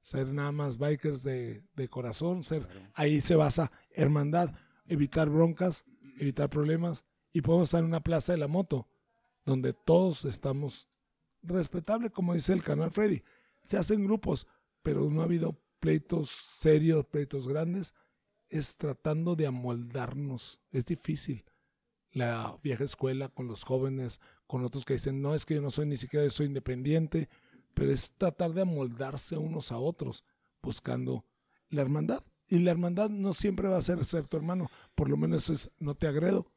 [0.00, 2.90] Ser nada más bikers de, de corazón, ser Claro.
[2.94, 4.54] ahí se basa hermandad,
[4.86, 5.84] evitar broncas,
[6.18, 8.88] evitar problemas y podemos estar en una plaza de la moto
[9.44, 10.88] donde todos estamos
[11.42, 13.22] respetable, como dice el canal Freddy.
[13.62, 14.46] Se hacen grupos,
[14.82, 17.94] pero no ha habido pleitos serios, pleitos grandes.
[18.48, 20.60] Es tratando de amoldarnos.
[20.70, 21.44] Es difícil.
[22.12, 25.70] La vieja escuela con los jóvenes, con otros que dicen, no, es que yo no
[25.70, 27.28] soy ni siquiera soy independiente.
[27.74, 30.24] pero es tratar de amoldarse unos a otros,
[30.62, 31.26] buscando
[31.70, 32.22] la hermandad.
[32.48, 35.70] Y la hermandad no siempre va a ser ser tu hermano, por lo menos es
[35.78, 36.52] no te agredo,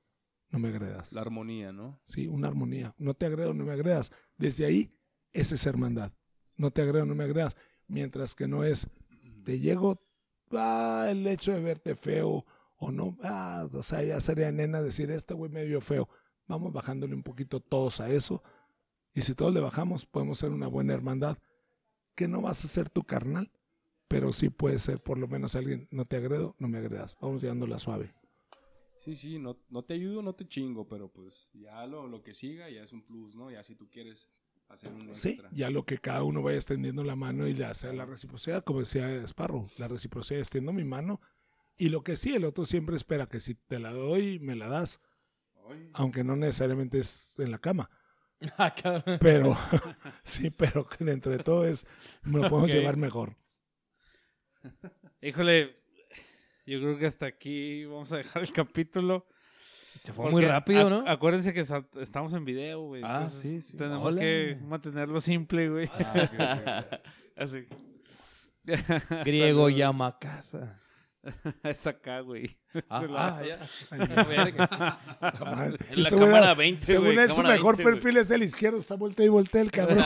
[0.50, 1.12] no me agredas.
[1.12, 2.00] La armonía, ¿no?
[2.06, 2.96] Sí, una armonía.
[2.98, 4.12] No te agredo, no me agredas.
[4.38, 4.94] Desde ahí,
[5.32, 6.14] esa es hermandad.
[6.56, 7.56] No te agredo, no me agredas.
[7.88, 8.88] Mientras que no es,
[9.44, 10.02] te llego,
[10.52, 12.46] ah, el hecho de verte feo
[12.78, 16.10] o no, ah, o sea, ya sería nena decir, este güey me vio feo.
[16.48, 18.42] Vamos bajándole un poquito todos a eso.
[19.14, 21.38] Y si todos le bajamos, podemos ser una buena hermandad.
[22.16, 23.52] Que no vas a ser tu carnal,
[24.08, 27.18] pero sí puede ser por lo menos alguien, no te agredo, no me agredas.
[27.22, 28.14] Vamos llevándola suave.
[28.98, 32.34] Sí, sí, no, no te ayudo, no te chingo, pero pues ya lo, lo que
[32.34, 33.52] siga ya es un plus, ¿no?
[33.52, 34.28] Ya si tú quieres
[34.70, 37.94] hacer un Sí, ya lo que cada uno vaya extendiendo la mano y le hacer
[37.94, 41.22] la reciprocidad, como decía Sparrow, la reciprocidad extiendo mi mano
[41.78, 44.68] y lo que sí, el otro siempre espera que si te la doy, me la
[44.68, 45.00] das,
[45.70, 47.90] Ay, aunque no necesariamente es en la cama,
[48.58, 49.18] Ah, cabrón.
[49.20, 49.56] pero
[50.24, 51.86] sí, pero entre todo es,
[52.24, 53.36] me lo podemos llevar mejor.
[55.22, 55.76] Híjole,
[56.66, 59.26] yo creo que hasta aquí vamos a dejar el capítulo.
[60.04, 61.04] Se fue Porque muy rápido, ac- ¿no?
[61.10, 61.66] Acuérdense que
[62.02, 63.02] estamos en video, güey.
[63.04, 63.78] Ah, entonces sí, sí.
[63.78, 64.22] Tenemos Hola.
[64.22, 65.90] que mantenerlo simple, güey.
[67.36, 67.66] Así.
[69.26, 70.80] Griego llama a casa.
[71.64, 72.58] es acá, güey.
[72.90, 73.58] Ah, ah, ya.
[75.90, 77.96] En la cámara 20, Según güey, él, su mejor 20, güey.
[77.96, 80.06] perfil es el izquierdo, está vuelta y voltea el cabrón.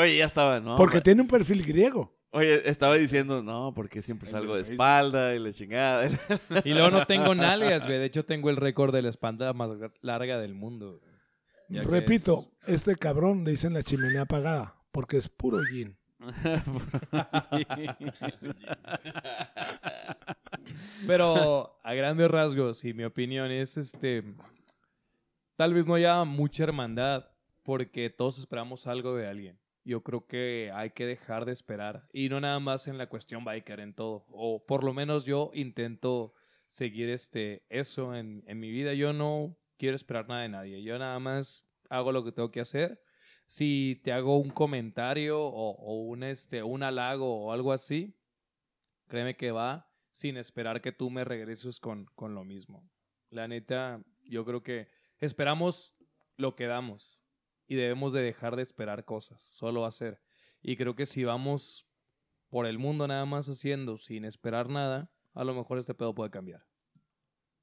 [0.00, 0.76] Oye, ya estaba, ¿no?
[0.76, 2.16] Porque tiene un perfil griego.
[2.32, 6.08] Oye, estaba diciendo, no, porque siempre salgo de espalda y la chingada.
[6.64, 7.98] Y luego no tengo nalgas, güey.
[7.98, 9.70] De hecho, tengo el récord de la espalda más
[10.00, 11.00] larga del mundo.
[11.68, 11.84] güey.
[11.84, 15.96] Repito, este cabrón le dicen la chimenea apagada, porque es puro gin.
[21.06, 24.22] Pero a grandes rasgos, y mi opinión es este.
[25.56, 27.26] Tal vez no haya mucha hermandad
[27.62, 29.59] porque todos esperamos algo de alguien.
[29.84, 32.08] Yo creo que hay que dejar de esperar.
[32.12, 34.26] Y no nada más en la cuestión biker, en todo.
[34.28, 36.34] O por lo menos yo intento
[36.66, 38.94] seguir este, eso en, en mi vida.
[38.94, 40.82] Yo no quiero esperar nada de nadie.
[40.82, 43.02] Yo nada más hago lo que tengo que hacer.
[43.46, 48.14] Si te hago un comentario o, un, este, un halago o algo así,
[49.08, 52.88] créeme que va sin esperar que tú me regreses con, con lo mismo.
[53.30, 55.96] La neta, yo creo que esperamos
[56.36, 57.19] lo que damos
[57.70, 60.20] y debemos de dejar de esperar cosas, solo hacer.
[60.60, 61.86] Y creo que si vamos
[62.48, 66.32] por el mundo nada más haciendo sin esperar nada, a lo mejor este pedo puede
[66.32, 66.66] cambiar.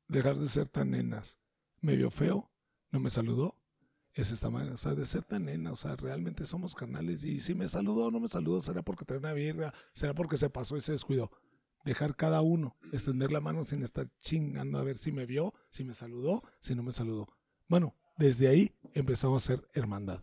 [0.07, 1.41] Dejar de ser tan nenas.
[1.81, 2.49] Me vio feo,
[2.89, 3.57] no me saludó.
[4.13, 7.25] Es esta manera, o sea, de ser tan nena, o sea, realmente somos carnales.
[7.25, 10.37] Y si me saludó o no me saludó, será porque trae una birra, será porque
[10.37, 11.29] se pasó y se descuidó.
[11.83, 15.83] Dejar cada uno, extender la mano sin estar chingando a ver si me vio, si
[15.83, 17.27] me saludó, si no me saludó.
[17.67, 20.21] Bueno, desde ahí empezamos a ser hermandad.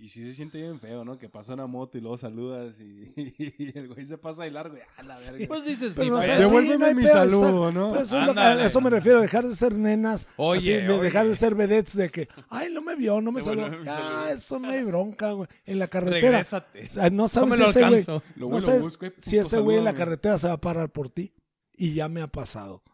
[0.00, 1.18] Y sí se siente bien feo, ¿no?
[1.18, 3.12] Que pasa una moto y luego saludas y,
[3.58, 5.44] y el güey se pasa de largo y a la verga.
[5.48, 7.72] Pues dices, Pero Devuélveme sí, no hay mi saludo.
[7.72, 7.90] ¿no?
[7.90, 8.62] Pero eso, es lo que- Ándale.
[8.62, 10.28] a eso me refiero, dejar de ser nenas.
[10.36, 11.02] Oye, así, de oye.
[11.02, 13.66] dejar de ser vedettes de que, ay, no me vio, no me saludó.
[13.66, 14.28] Ah, saludo.
[14.28, 15.48] eso no hay bronca, güey.
[15.66, 16.20] En la carretera.
[16.30, 16.86] Regrésate.
[16.86, 18.22] O sea, no sabes me si ese güey, alcanzo.
[18.36, 20.52] Lo no güey lo sabes busco y si ese güey en la carretera se va
[20.52, 21.34] a parar por ti.
[21.76, 22.84] Y ya me ha pasado.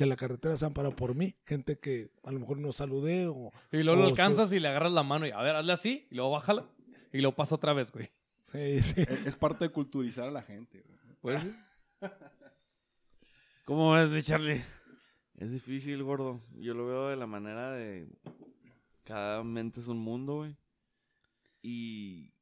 [0.00, 1.34] Que en la carretera se han parado por mí.
[1.44, 3.52] Gente que a lo mejor no saludé o...
[3.70, 6.14] Y luego lo alcanzas y le agarras la mano y a ver, hazle así, y
[6.14, 6.66] luego bájala.
[7.12, 8.08] Y luego pasa otra vez, güey.
[8.50, 8.94] Sí, sí.
[9.02, 10.82] Es, es parte de culturizar a la gente.
[11.20, 11.36] güey.
[11.36, 11.46] Pues,
[13.66, 14.62] ¿Cómo ves, mi Charlie?
[15.36, 16.40] Es difícil, gordo.
[16.54, 18.08] Yo lo veo de la manera de.
[19.04, 20.56] Cada mente es un mundo, güey.
[21.60, 22.32] Y.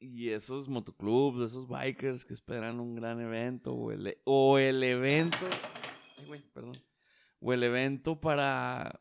[0.00, 5.36] Y esos motoclubs, esos bikers que esperan un gran evento, o el, o el evento.
[6.16, 6.72] Ay, güey, perdón.
[7.46, 9.00] O el evento para.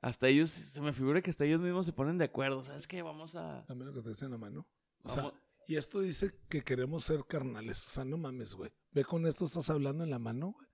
[0.00, 2.62] Hasta ellos, se me figura que hasta ellos mismos se ponen de acuerdo.
[2.64, 3.02] ¿Sabes qué?
[3.02, 3.64] Vamos a.
[3.66, 4.66] También lo que te dice en la mano.
[5.02, 7.86] O sea, vamos- y esto dice que queremos ser carnales.
[7.86, 8.70] O sea, no mames, güey.
[8.92, 10.68] Ve con esto estás hablando en la mano, güey.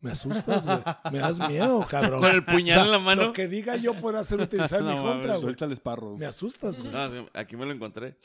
[0.00, 0.80] Me asustas, güey.
[1.12, 2.20] Me das miedo, cabrón.
[2.20, 3.22] Con el puñal O sea, en la mano.
[3.26, 5.40] Lo que diga yo pueda ser utilizado en No mi contra, güey.
[5.42, 6.16] Suelta el esparro.
[6.16, 6.92] Me asustas, güey.
[6.92, 8.18] No, aquí me lo encontré.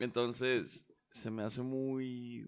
[0.00, 2.46] Entonces, se me hace muy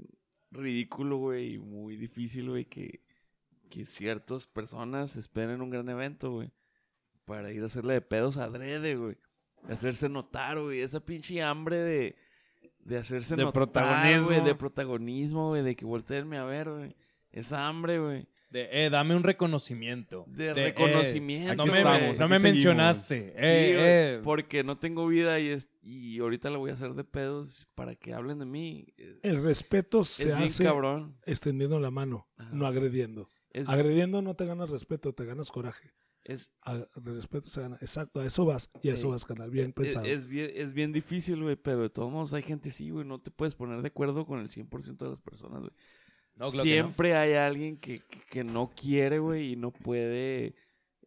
[0.51, 3.05] ridículo, güey, y muy difícil, güey, que,
[3.73, 6.51] que ciertas personas esperen un gran evento, güey,
[7.25, 9.17] para ir a hacerle de pedos adrede, güey.
[9.69, 12.17] Hacerse notar, güey, esa pinche hambre de,
[12.81, 14.27] de hacerse De notar, protagonismo.
[14.27, 16.97] güey, de protagonismo, güey, de que volteenme a ver, güey.
[17.31, 18.27] Esa hambre, güey.
[18.51, 20.25] de, eh, dame un reconocimiento.
[20.29, 21.55] De eh, reconocimiento.
[21.55, 23.21] no Aquí me, estamos, no aquí me mencionaste.
[23.21, 23.37] Sí, Eh,
[24.17, 24.21] eh.
[24.25, 27.95] porque no tengo vida y, es, y ahorita la voy a hacer de pedos para
[27.95, 28.87] que hablen de mí.
[29.23, 31.17] El respeto es se hace cabrón.
[31.25, 32.51] extendiendo la mano, Ajá.
[32.53, 33.29] no agrediendo.
[33.53, 35.93] Es- Agrediendo no te ganas respeto, te ganas coraje.
[36.25, 36.49] Es,
[36.95, 37.77] respeto se gana.
[37.81, 38.71] Exacto, a eso vas.
[38.83, 39.09] Y a eso Sí.
[39.09, 39.51] vas, canal.
[39.51, 40.07] Bien es, pensado.
[40.07, 43.05] es bien, es bien difícil, güey, pero de todos modos hay gente así, güey.
[43.05, 45.73] No te puedes poner de acuerdo con el 100% de las personas, güey.
[46.37, 46.63] No, claro no.
[46.63, 50.55] Siempre hay alguien que, que, que no quiere, güey, y no puede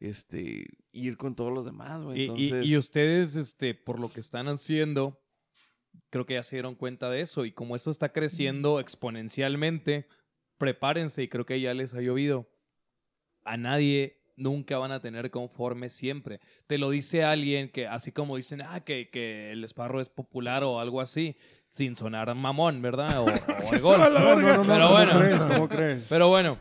[0.02, 2.20] este, ir con todos los demás, güey.
[2.20, 5.24] Y, y- Entonces, y ustedes, este, por lo que están haciendo,
[6.10, 7.46] creo que ya se dieron cuenta de eso.
[7.46, 10.08] Y como esto está creciendo exponencialmente,
[10.58, 12.48] prepárense y creo que ya les ha llovido.
[13.44, 16.40] A nadie nunca van a tener conforme siempre.
[16.68, 20.64] Te lo dice alguien que, así como dicen, ah, que, que el esparro es popular
[20.64, 21.38] o algo así,
[21.68, 23.20] sin sonar mamón, ¿verdad?
[23.22, 23.30] O, o
[23.72, 23.98] algo.
[23.98, 25.20] No, no, no, no, Pero ¿cómo bueno.
[25.20, 25.44] crees?
[25.44, 26.06] ¿Cómo crees?
[26.10, 26.60] Pero bueno,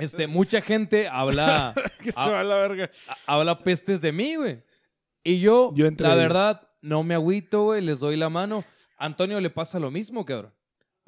[0.00, 2.90] este, mucha gente habla, Que se va a la verga.
[3.26, 4.62] a- habla pestes de mí, güey.
[5.22, 6.16] Y yo, Yo la ellos.
[6.16, 8.64] verdad, no me agüito, güey, les doy la mano.
[8.96, 10.52] Antonio le pasa lo mismo, cabrón.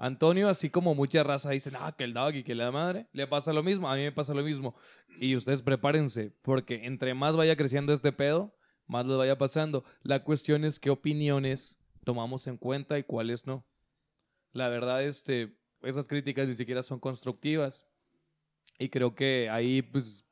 [0.03, 3.27] Antonio, así como mucha raza dicen, ah, que el dog y que la madre, le
[3.27, 4.75] pasa lo mismo, a mí me pasa lo mismo.
[5.21, 9.85] Y ustedes prepárense, porque entre más vaya creciendo este pedo, más les vaya pasando.
[10.03, 13.67] La cuestión es qué opiniones tomamos en cuenta y cuáles no.
[14.53, 17.87] La verdad, este, esas críticas ni siquiera son constructivas.
[18.79, 20.25] Y creo que ahí, pues,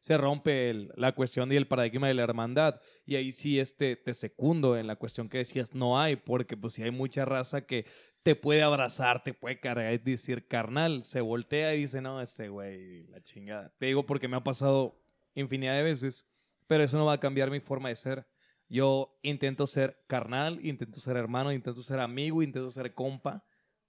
[0.00, 2.80] se rompe la cuestión y el paradigma de la hermandad.
[3.04, 6.74] Y ahí sí este, te secundo en la cuestión que decías, no hay, porque pues
[6.74, 7.84] si hay mucha raza que
[8.22, 12.48] te puede abrazar, te puede cargar y decir carnal, se voltea y dice, no, este
[12.48, 13.72] güey, la chingada.
[13.78, 15.00] Te digo porque me ha pasado
[15.34, 16.28] infinidad de veces,
[16.66, 18.26] pero eso no va a cambiar mi forma de ser.
[18.68, 23.44] Yo intento ser carnal, intento ser hermano, intento ser amigo, intento ser compa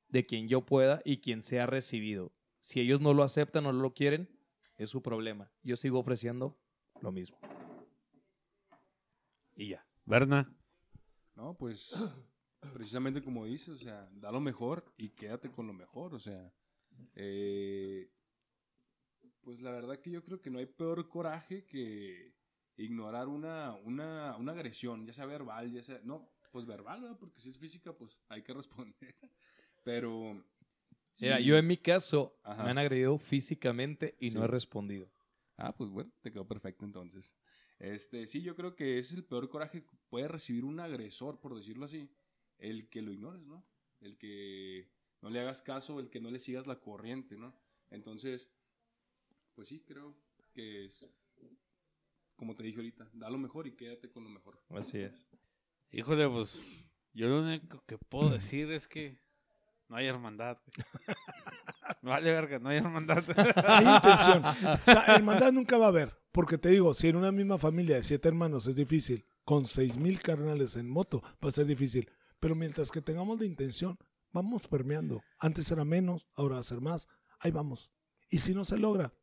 [0.08, 2.32] de quien yo pueda y quien sea recibido.
[2.62, 4.30] Si ellos no lo aceptan o no lo quieren,
[4.78, 5.52] es su problema.
[5.62, 6.58] Yo sigo ofreciendo
[7.02, 7.38] lo mismo.
[9.56, 9.86] Y ya.
[10.06, 10.52] Berna.
[11.36, 11.96] No, pues
[12.74, 16.54] precisamente como dices, o sea, da lo mejor y quédate con lo mejor, o sea,
[17.16, 18.12] eh,
[19.42, 22.34] pues la verdad que yo creo que no hay peor coraje que
[22.78, 27.18] ignorar una, una, una agresión, ya sea verbal, ya sea, no, pues verbal, ¿verdad?
[27.20, 29.16] porque si es física, pues hay que responder,
[29.84, 30.44] pero...
[31.20, 31.46] Mira, sí.
[31.46, 32.64] yo en mi caso Ajá.
[32.64, 34.38] me han agredido físicamente y Sí.
[34.38, 35.12] no he respondido.
[35.58, 37.36] Ah, pues bueno, te quedó perfecto entonces.
[37.78, 41.40] Este, sí, yo creo que ese es el peor coraje que puede recibir un agresor,
[41.40, 42.10] por decirlo así.
[42.62, 43.66] El que lo ignores, ¿no?
[44.00, 44.90] El que
[45.22, 47.54] no le hagas caso, el que no le sigas la corriente, ¿no?
[47.90, 48.50] Entonces,
[49.54, 50.16] pues sí, creo
[50.54, 51.12] que es,
[52.36, 54.64] como te dije ahorita, da lo mejor y quédate con lo mejor.
[54.70, 55.28] Así es.
[55.92, 56.64] Híjole, pues
[57.14, 59.20] yo lo único que puedo decir es que
[59.90, 61.18] no hay hermandad, güey.
[62.02, 63.24] No vale verga, no hay hermandad.
[63.64, 64.44] Hay intención.
[64.46, 66.18] O sea, hermandad nunca va a haber.
[66.32, 69.98] Porque te digo, si en una misma familia de siete hermanos es difícil, con seis
[69.98, 72.10] mil carnales en moto va a ser difícil.
[72.42, 73.98] Pero mientras que tengamos la intención,
[74.34, 75.22] vamos permeando.
[75.40, 77.08] Antes era menos, ahora va a ser más.
[77.40, 77.90] Ahí vamos.
[78.30, 79.14] Y si no se logra,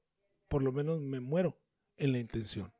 [0.49, 1.59] por lo menos me muero
[1.99, 2.73] en la intención.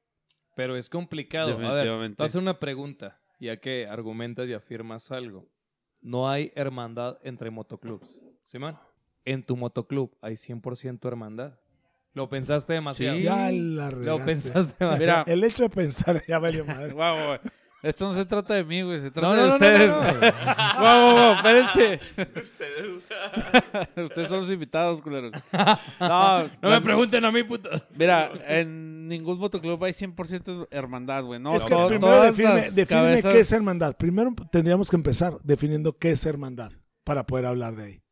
[0.57, 1.49] Pero es complicado.
[1.49, 2.17] A ver, te Definitivamente.
[2.23, 5.47] voy a hacer una pregunta, ya que argumentas y afirmas algo.
[6.01, 8.25] No hay hermandad entre motoclubs.
[8.43, 8.79] ¿Sí, man?
[9.25, 11.59] En tu motoclub hay 100% hermandad.
[12.15, 13.17] Lo pensaste demasiado.
[13.19, 13.25] Sí.
[13.25, 14.25] Ya la Lo regaste.
[14.25, 14.99] pensaste demasiado.
[14.99, 16.93] Mira, El hecho de pensar ya valió madre.
[16.95, 17.39] guau, guau.
[17.83, 18.99] Esto no se trata de mí, güey.
[19.01, 19.95] Se trata No, no, de no, ustedes.
[19.95, 20.03] no,
[20.81, 21.33] no, no.
[21.35, 22.01] Espérense.
[24.05, 25.33] ustedes son los invitados, culeros.
[26.01, 27.85] No, No me pregunten a mí, putas.
[27.97, 31.41] Mira, en ningún motoclub hay 100% hermandad, güey.
[31.41, 33.97] No, es que To- primero define, cabezas- qué es hermandad.
[33.97, 36.73] Primero tendríamos que empezar definiendo qué es hermandad
[37.05, 38.03] para poder hablar de ahí.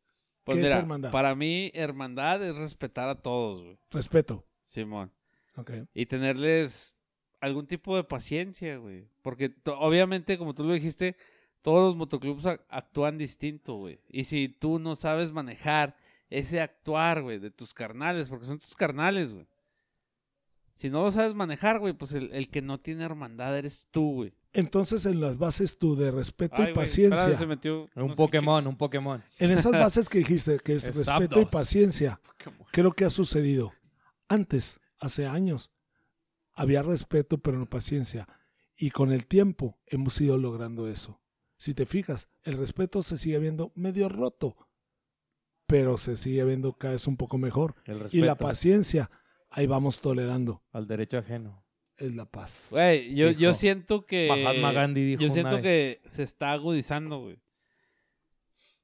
[0.43, 1.11] Pues ¿Qué es hermandad?
[1.11, 3.77] para mí, hermandad es respetar a todos, güey.
[3.91, 4.45] Respeto.
[4.63, 5.11] Simón.
[5.57, 5.71] Ok.
[5.93, 6.93] Y tenerles
[7.39, 9.07] algún tipo de paciencia, güey.
[9.21, 11.15] Porque obviamente, como tú lo dijiste,
[11.61, 13.99] todos los motoclubs ac- actúan distinto, güey.
[14.09, 15.95] Y si tú no sabes manejar
[16.29, 19.45] ese actuar, güey, de tus carnales, porque son tus carnales, güey.
[20.75, 24.13] Si no lo sabes manejar, güey, pues el, el que no tiene hermandad eres tú,
[24.13, 24.33] güey.
[24.53, 28.65] Entonces, en las bases tú de respeto Ay, y paciencia, espérate, se metió Un Pokémon,
[28.67, 29.23] un Pokémon.
[29.39, 32.19] en esas bases que dijiste, que es Es respeto y paciencia,
[32.71, 33.73] creo que ha sucedido.
[34.29, 35.71] Antes, hace años,
[36.57, 38.27] había respeto, pero no paciencia.
[38.77, 41.21] Y con el tiempo hemos ido logrando eso.
[41.57, 44.57] Si te fijas, el respeto se sigue viendo medio roto,
[45.65, 47.75] pero se sigue viendo cada vez un poco mejor.
[47.85, 49.09] El Y la paciencia,
[49.51, 50.63] ahí vamos tolerando.
[50.71, 51.63] al derecho ajeno.
[51.95, 52.67] Es la paz.
[52.71, 54.27] Güey, yo, yo siento que.
[54.27, 57.39] Mahatma Gandhi dijo Yo siento que se está agudizando, güey.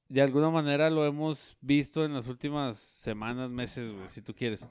[0.09, 4.67] De alguna manera lo hemos visto en las últimas semanas, meses, güey, si tú quieres.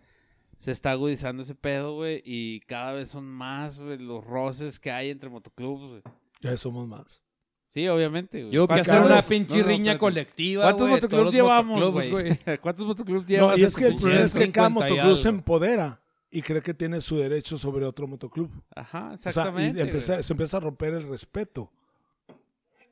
[0.62, 4.92] Se está agudizando ese pedo, güey, y cada vez son más, güey, los roces que
[4.92, 6.02] hay entre motoclubs, güey.
[6.40, 7.20] Ya somos más.
[7.70, 8.54] Sí, obviamente, güey.
[8.54, 9.98] Yo que hacer una pinche no, no, riña espérate.
[9.98, 12.38] colectiva, ¿Cuántos güey, motoclubs llevamos, güey?
[12.62, 13.58] ¿Cuántos motoclubs No, llevas?
[13.58, 16.00] y es que el problema es que cada 150 y motoclub se empodera
[16.30, 18.48] y cree que tiene su derecho sobre otro motoclub.
[18.76, 19.80] Ajá, O sea, exactamente.
[19.80, 21.72] y empieza- se empieza a romper el respeto.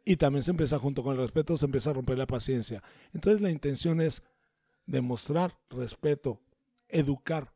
[0.04, 2.82] Y también se empieza, junto con el respeto, se empieza a romper la paciencia.
[3.14, 4.24] Entonces la intención es
[4.86, 6.40] demostrar respeto,
[6.88, 7.52] educar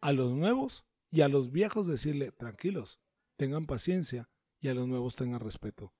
[0.00, 3.00] a los nuevos y a los viejos decirle, tranquilos,
[3.36, 4.28] tengan paciencia
[4.60, 5.94] y a los nuevos tengan respeto.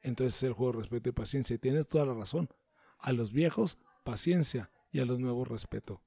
[0.00, 1.54] Entonces es el juego de respeto y paciencia.
[1.54, 2.48] Y tienes toda la razón.
[2.98, 6.02] A los viejos, paciencia y a los nuevos, respeto.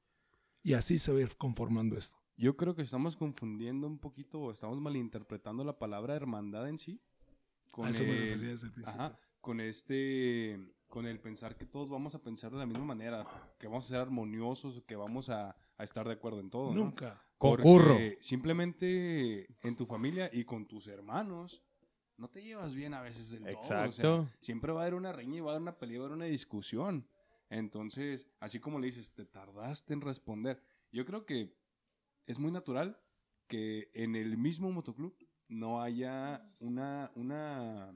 [0.62, 2.18] Y así se va a ir conformando esto.
[2.38, 7.02] Yo creo que estamos confundiendo un poquito o estamos malinterpretando la palabra hermandad en sí.
[7.72, 9.02] Con a eso me el- refería desde el principio.
[9.02, 10.60] Ajá, con este,
[10.90, 13.24] con el pensar que todos vamos a pensar de la misma manera,
[13.58, 16.74] que vamos a ser armoniosos, que vamos a, a estar de acuerdo en todo.
[16.74, 17.25] Nunca.
[17.38, 17.98] Concurro.
[18.20, 21.64] Simplemente en tu familia y con tus hermanos
[22.18, 23.62] no te llevas bien a veces del todo.
[23.62, 24.30] o sea, Exacto.
[24.40, 26.18] siempre va a haber una riña y va a haber una pelea, va a haber
[26.18, 27.08] una discusión.
[27.50, 30.62] Entonces, así como le dices, te tardaste en responder.
[30.92, 31.56] Yo creo que
[32.26, 33.00] es muy natural
[33.48, 35.16] que en el mismo motoclub
[35.48, 37.94] no haya una, una,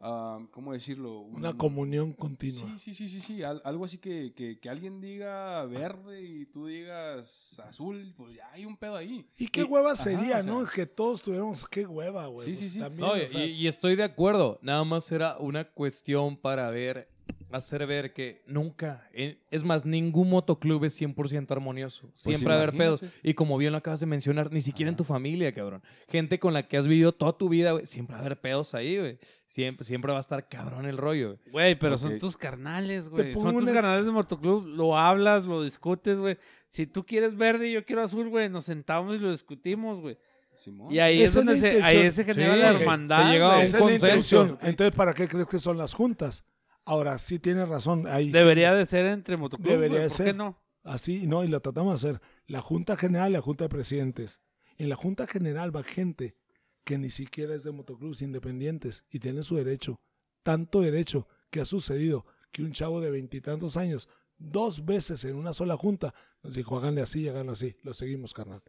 [0.00, 1.20] ah, ¿cómo decirlo?
[1.20, 2.78] Una Un- comunión continua.
[2.78, 3.42] Sí, sí, sí, sí, sí.
[3.42, 8.50] al- algo así que, que, que alguien diga verde y tú digas azul, pues ya
[8.52, 9.26] hay un pedo ahí.
[9.38, 10.66] Y qué hueva ajá, sería, o sea, ¿no?
[10.66, 12.46] Que todos tuviéramos, qué hueva, güey.
[12.46, 12.78] Sí, Pues sí, sí.
[12.80, 14.58] también, No, o y, sea, y estoy de acuerdo.
[14.62, 17.08] Nada más era una cuestión para ver,
[17.52, 22.10] hacer ver que nunca, eh, es más, ningún motoclub es 100% armonioso.
[22.12, 23.02] Siempre va a haber pedos.
[23.22, 25.82] Y como bien lo acabas de mencionar, ni siquiera en tu familia, cabrón.
[26.08, 28.74] Gente con la que has vivido toda tu vida, güey, siempre va a haber pedos
[28.74, 29.18] ahí, güey.
[29.46, 31.52] Siempre, siempre va a estar cabrón el rollo, güey.
[31.52, 33.32] Güey, pero son tus carnales, güey.
[33.32, 34.66] pongo Son tus una- carnales de motoclub.
[34.66, 36.36] Lo hablas, lo discutes, güey.
[36.68, 40.18] Si tú quieres verde y yo quiero azul, güey, nos sentamos y lo discutimos, güey.
[40.52, 40.92] Simón.
[40.92, 42.02] Y ahí es Esa es la donde se, intención.
[42.04, 43.26] ahí se genera Sí, la hermandad.
[43.26, 43.58] Se llega a güey.
[43.60, 43.76] un esa
[44.14, 44.68] es la.
[44.68, 46.44] Entonces, ¿para qué crees que son las juntas?
[46.86, 48.06] Ahora, sí tienes razón.
[48.06, 49.68] Ahí, Debería de ser entre motoclub.
[49.68, 50.26] Debería de ¿Por ser.
[50.26, 50.62] qué no?
[50.84, 52.22] Así, no, y lo tratamos de hacer.
[52.46, 54.40] La Junta General y la Junta de Presidentes.
[54.78, 56.36] En la Junta General va gente
[56.84, 60.00] que ni siquiera es de motoclubs independientes y tiene su derecho.
[60.44, 64.08] Tanto derecho que ha sucedido que un chavo de veintitantos años,
[64.38, 66.14] dos veces en una sola junta,
[66.44, 67.74] nos dijo, háganle así, háganlo así.
[67.82, 68.62] Lo seguimos, carnal.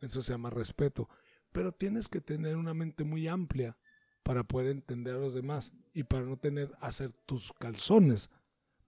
[0.00, 1.10] Eso se llama respeto.
[1.52, 3.76] Pero tienes que tener una mente muy amplia
[4.30, 8.30] para poder entender a los demás y para no tener hacer tus calzones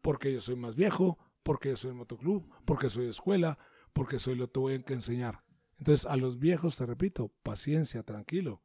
[0.00, 3.58] porque yo soy más viejo, porque yo soy de motoclub, porque soy escuela,
[3.92, 5.42] porque soy lo te voy a enseñar.
[5.78, 8.62] Entonces, a los viejos, te repito, paciencia, tranquilo,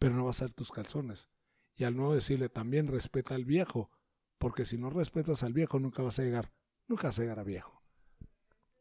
[0.00, 1.28] pero no va a ser tus calzones.
[1.76, 3.92] Y al nuevo decirle también respeta al viejo,
[4.38, 6.52] porque si no respetas al viejo nunca vas a llegar,
[6.88, 7.84] nunca vas a llegar a viejo.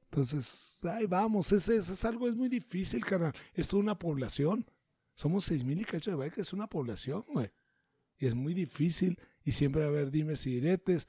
[0.06, 3.36] Entonces, ahí vamos, ese es algo, es muy difícil, carnal.
[3.54, 4.66] Es toda una población.
[5.16, 7.51] Somos seis mil y cacho de bike, es una población, güey.
[8.18, 11.07] Y es muy difícil y siempre va a haber dimes y diretes.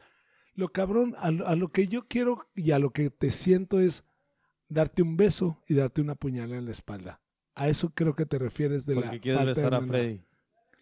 [0.54, 3.78] Lo cabrón, a, lo- a lo que yo quiero y a lo que te siento
[3.80, 4.04] es
[4.68, 7.20] darte un beso y darte una puñalada en la espalda.
[7.54, 9.80] A eso creo que te refieres de Porque la quieres falta de besar a.
[9.80, 10.22] Freddy.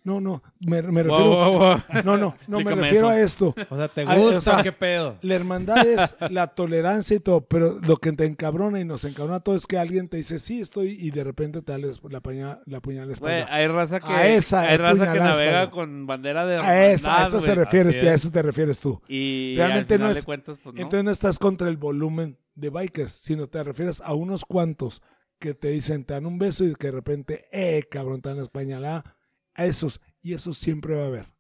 [0.05, 1.11] No, no, me, refiero...
[1.17, 1.77] wow, wow.
[2.05, 3.09] No, no, no, me refiero eso.
[3.09, 3.55] a esto.
[3.71, 5.17] O sea, ¿te gusta o sea, qué pedo?
[5.23, 9.41] La hermandad es la tolerancia y todo, pero lo que te encabrona y nos encabrona
[9.41, 12.61] todo es que alguien te dice, sí, estoy, y de repente te da la, paña,
[12.67, 13.47] la Güey, espalda.
[13.51, 17.13] hay raza que, A esa hay raza que navega con bandera de a eso, a
[17.15, 17.65] hermandad, eso se güey.
[17.65, 18.21] refieres, así a es.
[18.25, 19.01] eso te refieres tú.
[19.09, 20.83] Y Realmente al no final es- de cuentas, pues no.
[20.83, 25.01] Entonces no estás contra el volumen de bikers, sino te refieres a unos cuantos
[25.39, 28.37] que te dicen, te dan un beso y que de repente, eh, cabrón, te dan
[28.37, 29.17] la españolada.
[29.55, 31.33] A esos, y eso siempre va a haber.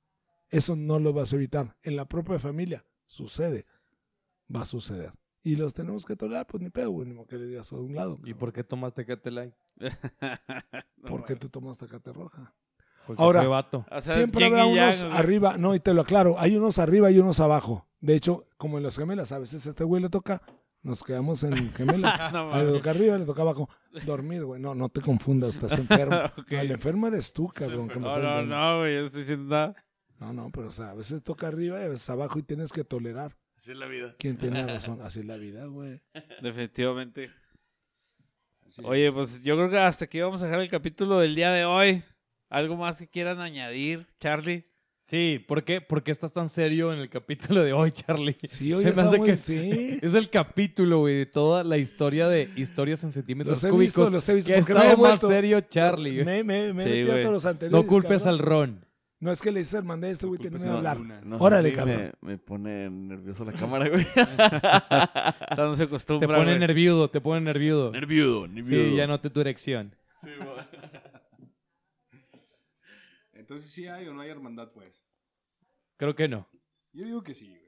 [0.50, 1.76] Eso no lo vas a evitar.
[1.82, 3.66] En la propia familia sucede,
[4.54, 5.12] va a suceder.
[5.42, 7.76] Y los tenemos que tolerar, pues ni pedo, güey, ni modo que le digas a
[7.76, 8.18] un lado.
[8.24, 9.54] ¿Y por qué tomaste Cate Light?
[10.96, 12.54] No, ¿Por qué tú tomas Tecate Roja?
[13.06, 13.84] Porque Ahora- vato.
[14.00, 17.86] Siempre habrá unos arriba, no, y te lo aclaro, hay unos arriba y unos abajo.
[18.00, 20.40] De hecho, como en los gemelas, a veces a este güey le toca,
[20.84, 22.32] nos quedamos en gemelas.
[22.32, 23.68] No A toca arriba, le toca abajo.
[24.06, 24.60] Dormir, güey.
[24.60, 26.16] No, no te confundas, estás enfermo.
[26.38, 26.52] Ok.
[26.52, 27.88] No, el enfermo eres tú, cabrón.
[27.88, 29.74] que me No, no, güey, yo estoy diciendo nada.
[30.20, 32.70] no, no, pero o sea, a veces toca arriba y a veces abajo y tienes
[32.72, 33.36] que tolerar.
[33.56, 34.12] Así es la vida.
[34.18, 35.00] ¿Quién tiene razón?
[35.02, 36.00] Así es la vida, güey.
[36.42, 37.30] Definitivamente.
[38.66, 39.14] Así Oye, es.
[39.14, 42.02] pues yo creo que hasta aquí vamos a dejar el capítulo del día de hoy.
[42.50, 44.66] ¿Algo más que quieran añadir, Charlie?
[45.06, 48.36] Sí, ¿por qué, ¿por qué estás tan serio en el capítulo de hoy, Charlie?
[48.48, 49.28] Sí, hoy Se me está hace muy...
[49.28, 49.98] que- Sí.
[50.02, 54.04] Es el capítulo, güey, de toda la historia de historias en centímetros Los he cúbicos.
[54.06, 54.48] visto, los he visto.
[54.48, 56.22] Que ha porque me he más vuelto- serio, Charlie.
[56.22, 56.24] güey.
[56.24, 57.22] Me, me, me he Sí, metido a güey.
[57.22, 57.84] todos los anteriores.
[57.84, 58.28] No culpes cabrón.
[58.28, 58.84] al Ron.
[59.20, 60.98] No es que le dices hermandad, este güey la hablar.
[61.24, 62.12] No, Órale, sí, cabrón.
[62.22, 64.06] Me, me pone nervioso la cámara, güey.
[65.56, 66.58] No se Te acostumbra, pone güey.
[66.58, 67.90] nerviudo, te pone nerviudo.
[67.92, 68.90] nerviudo, nerviudo.
[68.90, 69.94] Sí, ya noté tu erección.
[73.44, 75.04] Entonces sí hay o no hay hermandad, pues.
[75.98, 76.48] Creo que no.
[76.94, 77.62] Yo digo que sí, güey.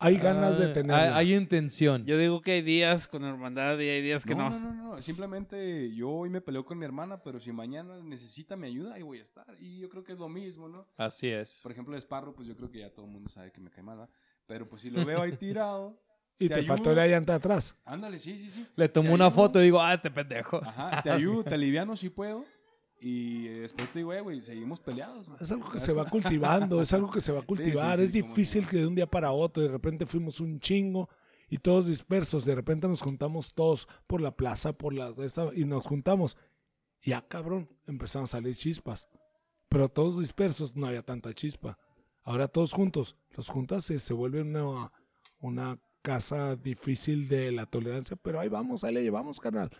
[0.00, 1.16] Hay ganas de Ah, tenerla.
[1.18, 2.04] Hay, hay intención.
[2.04, 4.58] Yo digo que hay días con hermandad y hay días que No, no.
[4.58, 5.02] no, no, no.
[5.02, 9.02] Simplemente yo hoy me peleo con mi hermana, pero si mañana necesita mi ayuda, ahí
[9.02, 9.46] voy a estar.
[9.60, 10.88] Y yo creo que es lo mismo, ¿no?
[10.96, 11.60] Así es.
[11.62, 13.84] Por ejemplo, Esparro, pues yo creo que ya todo el mundo sabe que me cae
[13.84, 14.14] mal, ¿verdad?
[14.46, 15.96] Pero pues si lo veo ahí tirado,
[16.40, 17.78] y te te faltó la llanta atrás.
[17.84, 18.66] ándale, sí, sí, sí.
[18.74, 19.36] Le tomo una ayudo.
[19.36, 20.60] foto y digo, ah, este pendejo.
[20.64, 22.44] Ajá, te ayudo, te aliviano si puedo.
[23.00, 25.26] Y eh, después te digo, "Eh, güey, seguimos peleados.
[25.28, 25.38] güey".
[25.40, 27.98] Es algo que ¿Sabes se va cultivando, es algo que se va a sí, cultivar.
[27.98, 31.08] sí, es difícil que de un día para otro, de repente fuimos un chingo
[31.48, 32.44] y todos dispersos.
[32.44, 36.36] De repente nos juntamos todos por la plaza, por la esa, y nos juntamos.
[37.02, 39.08] Y ya, cabrón, empezaron a salir chispas.
[39.68, 41.78] Pero todos dispersos no había tanta chispa.
[42.22, 44.90] Ahora todos juntos, los juntas se, se vuelve una,
[45.40, 49.70] una casa difícil de la tolerancia, pero ahí vamos, ahí le llevamos, carnal.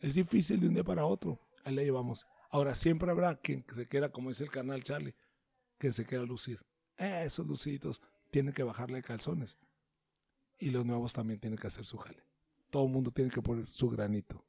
[0.00, 2.24] Es difícil de un día para otro, ahí le llevamos.
[2.52, 5.14] Ahora siempre habrá quien se quiera, como dice el canal Charlie,
[5.78, 6.60] que se quiera lucir.
[6.98, 9.58] Eh, esos luciditos tienen que bajarle calzones.
[10.58, 12.22] Y los nuevos también tienen que hacer su jale.
[12.70, 14.44] Todo el mundo tiene que poner su granito.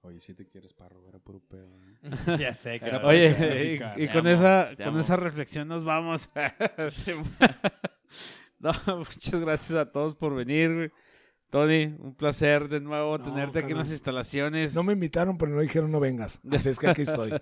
[0.00, 1.70] Oye, si te quieres, Parro, era puro pedo.
[2.02, 2.36] ¿no?
[2.36, 3.06] ya sé, Era cara.
[3.06, 4.98] Oye, y, y con amo, esa con amo.
[4.98, 6.28] esa reflexión nos vamos.
[8.58, 10.92] no, muchas gracias a todos por venir, güey.
[11.54, 14.74] Tony, un placer de nuevo No, tenerte aquí en las instalaciones.
[14.74, 16.40] No me invitaron, pero no dijeron no vengas.
[16.50, 17.32] Así es que aquí estoy.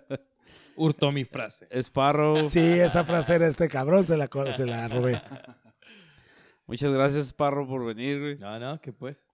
[0.76, 1.66] Hurtó mi frase.
[1.80, 2.46] Sparrow.
[2.46, 5.18] Sí, esa frase era este cabrón, se la, se la robé.
[6.66, 8.36] Muchas gracias, Sparrow, por venir, güey.
[8.36, 9.24] No, no, ¿qué pues?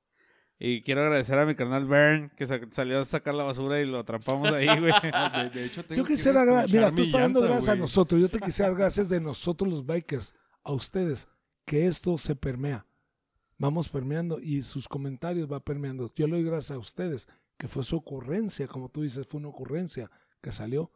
[0.60, 3.84] Y quiero agradecer a mi canal Bern, que sa- salió a sacar la basura y
[3.84, 4.92] lo atrapamos ahí, güey.
[5.42, 7.74] De, de hecho, tengo Yo que quisiera, gra- reescuchar mira, tú estás dando gracias a
[7.74, 8.20] nosotros.
[8.20, 11.26] Yo te quisiera dar gracias de nosotros los bikers, a ustedes,
[11.64, 12.84] que esto se permea.
[13.58, 16.10] Vamos permeando y sus comentarios va permeando.
[16.14, 19.48] Yo le doy gracias a ustedes, que fue su ocurrencia, como tú dices, fue una
[19.48, 20.92] ocurrencia que salió,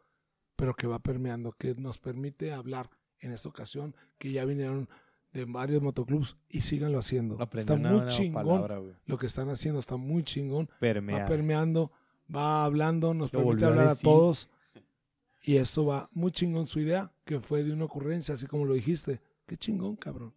[0.55, 2.89] pero que va permeando, que nos permite hablar
[3.19, 4.87] en esta ocasión, que ya vinieron
[5.33, 7.37] de varios motoclubs y síganlo haciendo.
[7.53, 8.61] Está muy chingón.
[8.61, 8.81] palabra.
[9.05, 11.91] Lo que están haciendo está muy chingón va permeando,
[12.33, 14.03] va hablando, nos Lo permite a hablar a, decir.
[14.03, 14.49] todos.
[15.41, 18.73] Y eso va muy chingón su idea, que fue de una ocurrencia, así como lo
[18.73, 19.21] dijiste.
[19.45, 20.33] Qué chingón, cabrón.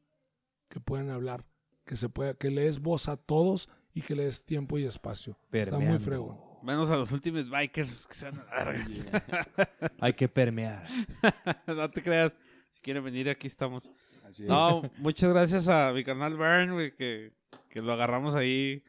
[0.68, 1.44] Que puedan hablar,
[1.86, 4.84] que se pueda, que le des voz a todos y que le des tiempo y
[4.84, 5.38] espacio.
[5.52, 6.38] Está muy fregón.
[6.62, 9.70] Menos a los últimos bikers que se van a la verga.
[10.00, 10.84] Hay que permear.
[11.66, 12.36] no te creas.
[12.72, 13.84] Si quieren venir, aquí estamos.
[14.24, 14.48] Así es.
[14.48, 17.32] No, muchas gracias a mi canal Bern, güey, que,
[17.68, 18.82] que lo agarramos ahí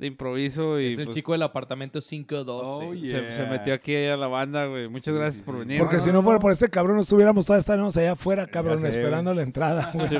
[0.00, 2.64] de improviso y es el pues, chico del apartamento 512.
[2.66, 3.32] Oh, se, yeah.
[3.36, 4.88] se metió aquí a la banda, güey.
[4.88, 5.58] Muchas Sí, gracias sí, por sí.
[5.60, 5.78] venir.
[5.78, 8.88] Porque si no fuera por este cabrón, no estuviéramos todavía estaríamos allá afuera, cabrón, sé,
[8.88, 9.90] esperando la entrada.
[9.94, 10.08] güey.
[10.08, 10.14] Sí.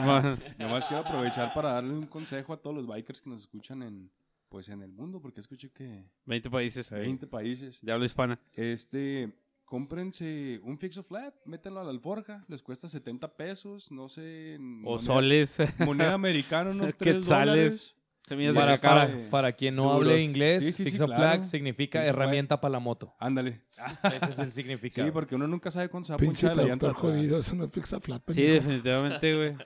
[0.58, 4.10] Nomás quiero aprovechar para darle un consejo a todos los bikers que nos escuchan en,
[4.50, 6.90] pues, en el mundo, porque escuché que 20 países.
[6.90, 7.80] 20 países.
[7.80, 8.38] De habla hispana.
[8.52, 9.32] Este,
[9.64, 14.56] cómprense un fixo flat, métanlo a la alforja, les cuesta 70 pesos, no sé.
[14.56, 15.58] O moneda- soles.
[15.86, 17.24] Moneda americana, unos 3 Quetzales.
[17.54, 17.96] dólares.
[18.26, 18.94] Semillas Para, de cacao.
[19.08, 20.08] para, para quien no Duros.
[20.12, 21.14] hable inglés, Sí, sí, claro.
[21.14, 22.14] Flag significa Flag.
[22.14, 23.14] herramienta para la moto.
[23.18, 23.62] Ándale.
[24.04, 25.06] Ese es el significado.
[25.08, 26.92] Sí, porque uno nunca sabe cuándo se va a Pinche ponchar la llanta.
[26.92, 28.22] jodido, eso no es fixa flat.
[28.26, 28.54] Sí, pendejo.
[28.54, 29.56] definitivamente, güey.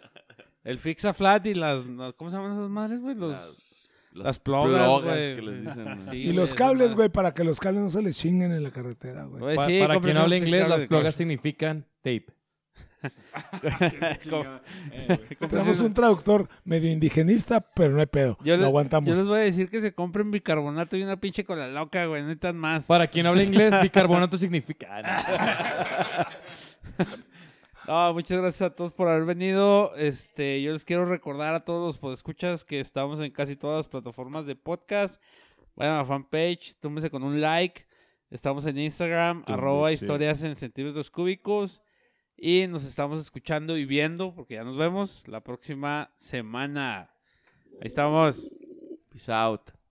[0.64, 3.14] El fixa flat y las, las- ¿Cómo se llaman esas madres, güey?
[3.16, 6.06] Los- Las, las plogas, que les dicen.
[6.10, 8.70] Sí, Y los cables, güey, para que los cables no se les chinguen en la
[8.70, 9.56] carretera, güey.
[9.56, 12.26] Pa- sí, para quien no habla inglés, las plogas significan tape.
[14.18, 14.62] Chingada.
[14.92, 15.18] Eh.
[15.38, 18.38] Tenemos un traductor medio indigenista, pero no hay pedo.
[18.44, 19.08] Yo, lo aguantamos.
[19.08, 22.22] yo les voy a decir que se compren bicarbonato y una pinche cola loca, güey.
[22.22, 22.86] Necesitan más.
[22.86, 24.88] Para quien habla inglés, bicarbonato significa.
[25.04, 26.28] Ah,
[27.86, 28.14] no.
[28.14, 29.94] Muchas gracias a todos por haber venido.
[29.96, 33.88] Este, yo les quiero recordar a todos los podescuchas que estamos en casi todas las
[33.88, 35.22] plataformas de podcast.
[35.76, 37.86] Vayan a la fanpage, túmense con un like.
[38.30, 40.04] Estamos en Instagram, arroba Túmbese.
[40.04, 41.82] historias en centímetros cúbicos.
[42.36, 47.10] Y nos estamos escuchando y viendo, porque ya nos vemos la próxima semana.
[47.80, 48.50] Ahí estamos.
[49.10, 49.83] Peace out.